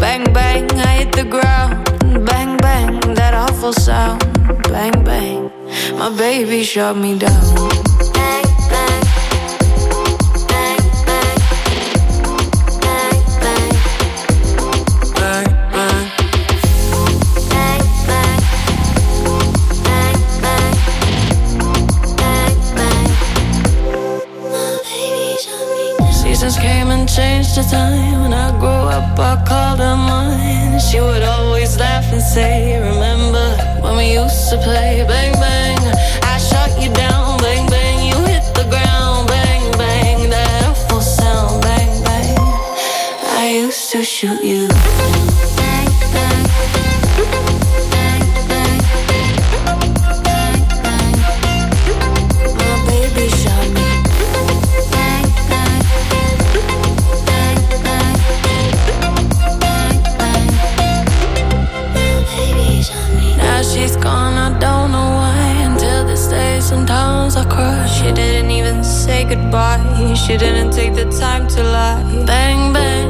Bang, 0.00 0.24
bang, 0.32 0.70
I 0.72 0.92
hit 0.98 1.12
the 1.12 1.24
ground. 1.24 1.84
Bang, 2.26 2.56
bang, 2.58 3.00
that 3.14 3.34
awful 3.34 3.72
sound. 3.72 4.20
Bang, 4.64 5.04
bang, 5.04 5.52
my 5.96 6.10
baby 6.16 6.64
shot 6.64 6.96
me 6.96 7.18
down. 7.18 7.81
The 27.56 27.62
time. 27.62 28.22
When 28.22 28.32
I 28.32 28.50
grew 28.58 28.68
up, 28.68 29.18
I 29.18 29.44
called 29.44 29.80
her 29.80 29.96
mine. 29.96 30.80
She 30.80 31.00
would 31.00 31.22
always 31.22 31.76
laugh 31.78 32.04
and 32.12 32.22
say, 32.22 32.78
Remember 32.80 33.48
when 33.82 33.96
we 33.96 34.14
used 34.14 34.48
to 34.50 34.58
play? 34.58 35.04
Bang, 35.06 35.32
bang. 35.34 35.78
I 36.22 36.38
shot 36.38 36.70
you 36.80 36.92
down. 36.94 37.38
Bang, 37.40 37.68
bang. 37.68 37.98
You 38.08 38.16
hit 38.24 38.44
the 38.54 38.66
ground. 38.70 39.28
Bang, 39.28 39.70
bang. 39.72 40.30
That 40.30 40.64
awful 40.68 41.00
sound. 41.00 41.62
Bang, 41.62 41.92
bang. 42.04 42.36
I 43.38 43.50
used 43.64 43.90
to 43.92 44.02
shoot 44.02 44.42
you. 44.42 44.68
Goodbye. 69.34 70.14
She 70.14 70.36
didn't 70.36 70.72
take 70.72 70.94
the 70.94 71.08
time 71.10 71.46
to 71.48 71.62
lie. 71.62 72.02
Bang, 72.26 72.72
bang. 72.72 73.08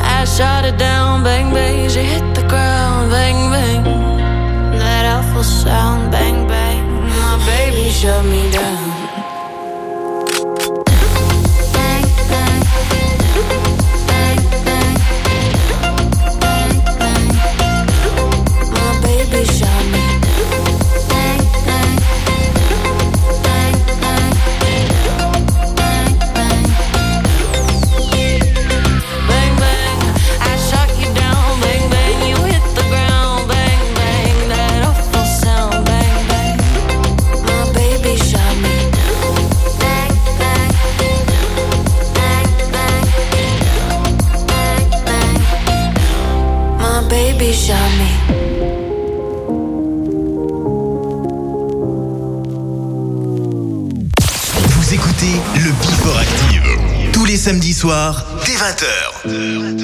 I 0.00 0.24
shot 0.24 0.64
her 0.64 0.76
down. 0.76 1.24
Bang, 1.24 1.52
bang. 1.52 1.88
She 1.88 2.02
hit 2.02 2.26
the 2.34 2.46
ground. 2.48 3.10
Bang, 3.10 3.50
bang. 3.50 3.84
That 4.78 5.04
awful 5.14 5.44
sound. 5.44 6.12
Bang, 6.12 6.46
bang. 6.46 6.84
My 7.20 7.36
baby 7.46 7.88
shut 7.90 8.24
me 8.24 8.50
down. 8.50 8.91
dès 58.46 58.52
20h. 58.52 59.81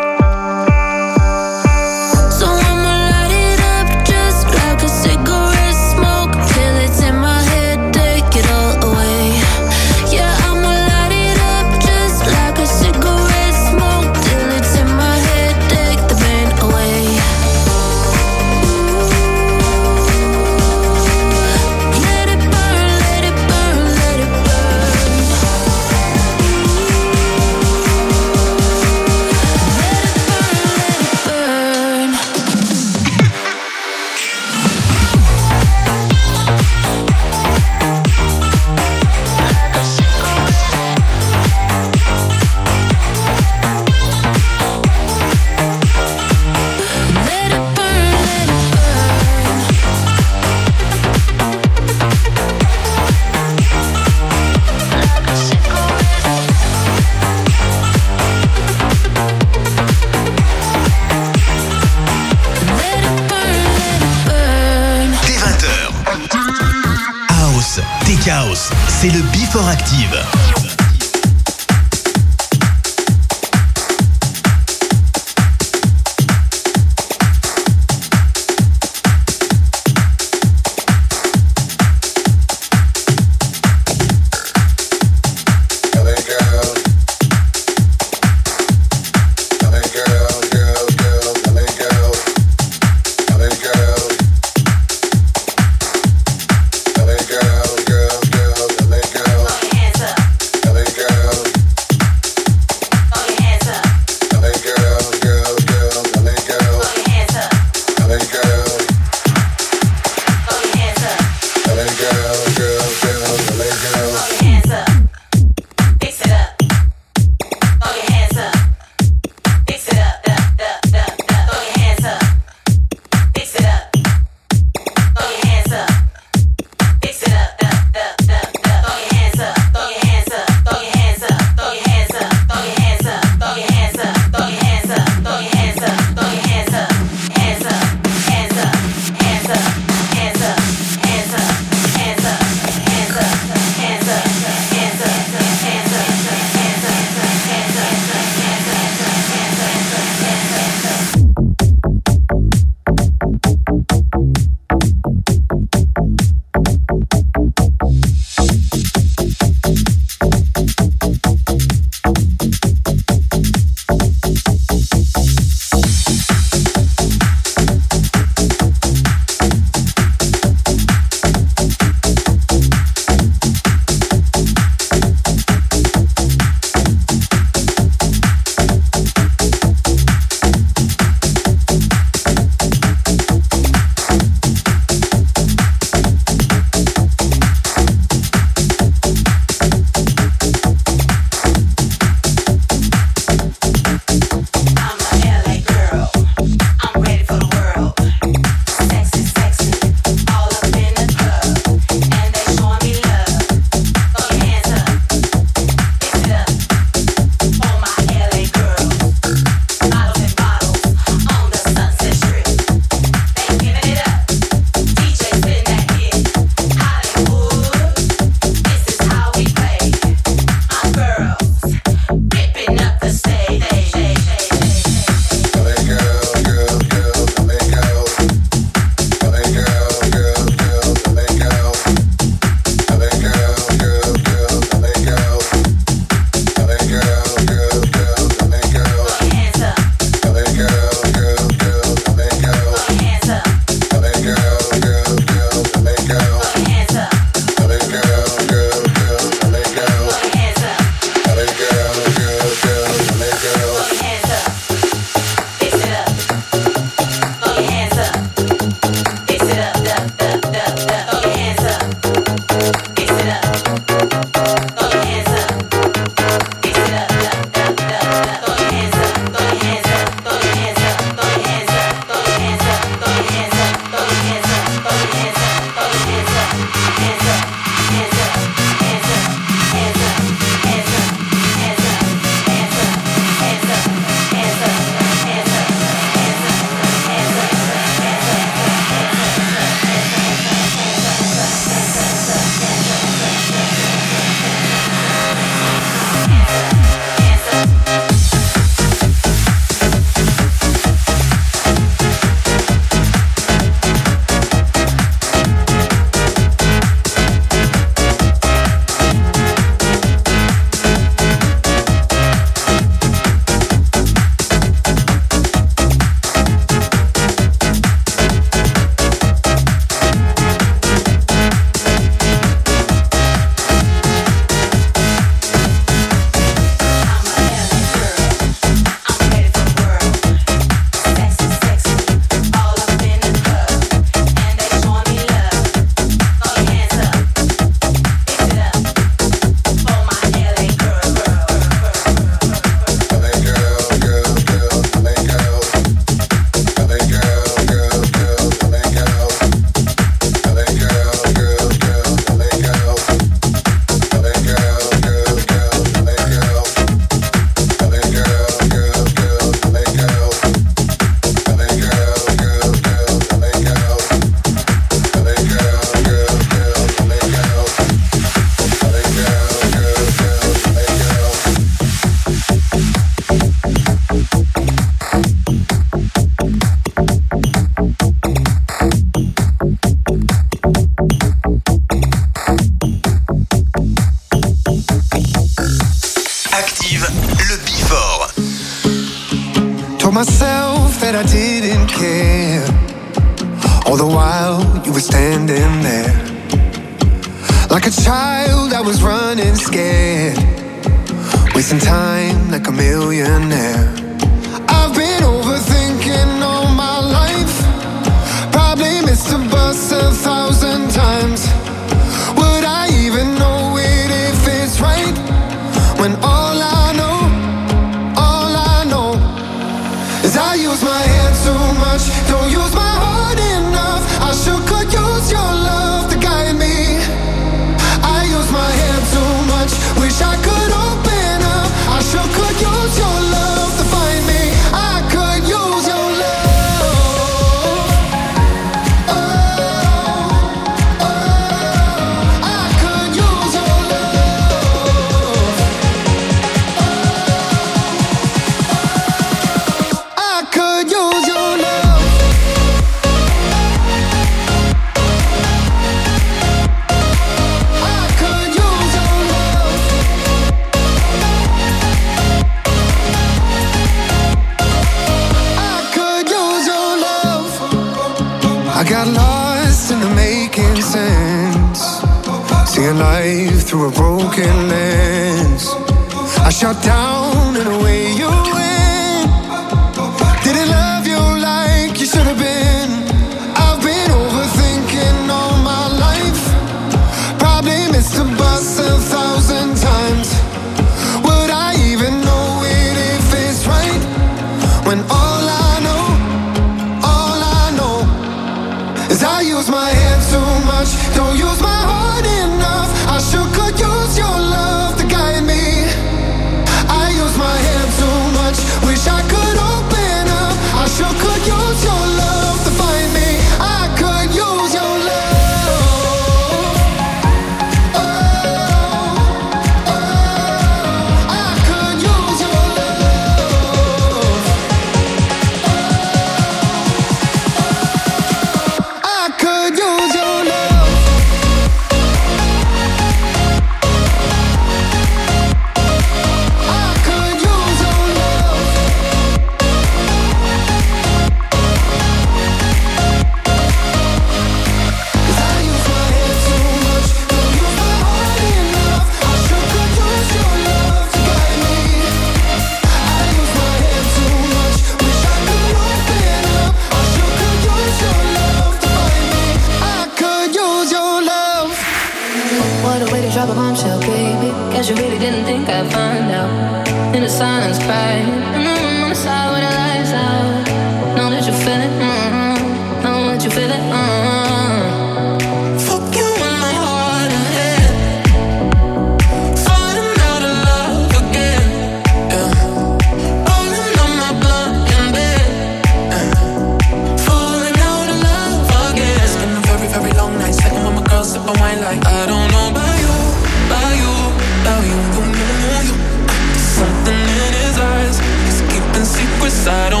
I 599.67 599.91
don't 599.91 600.00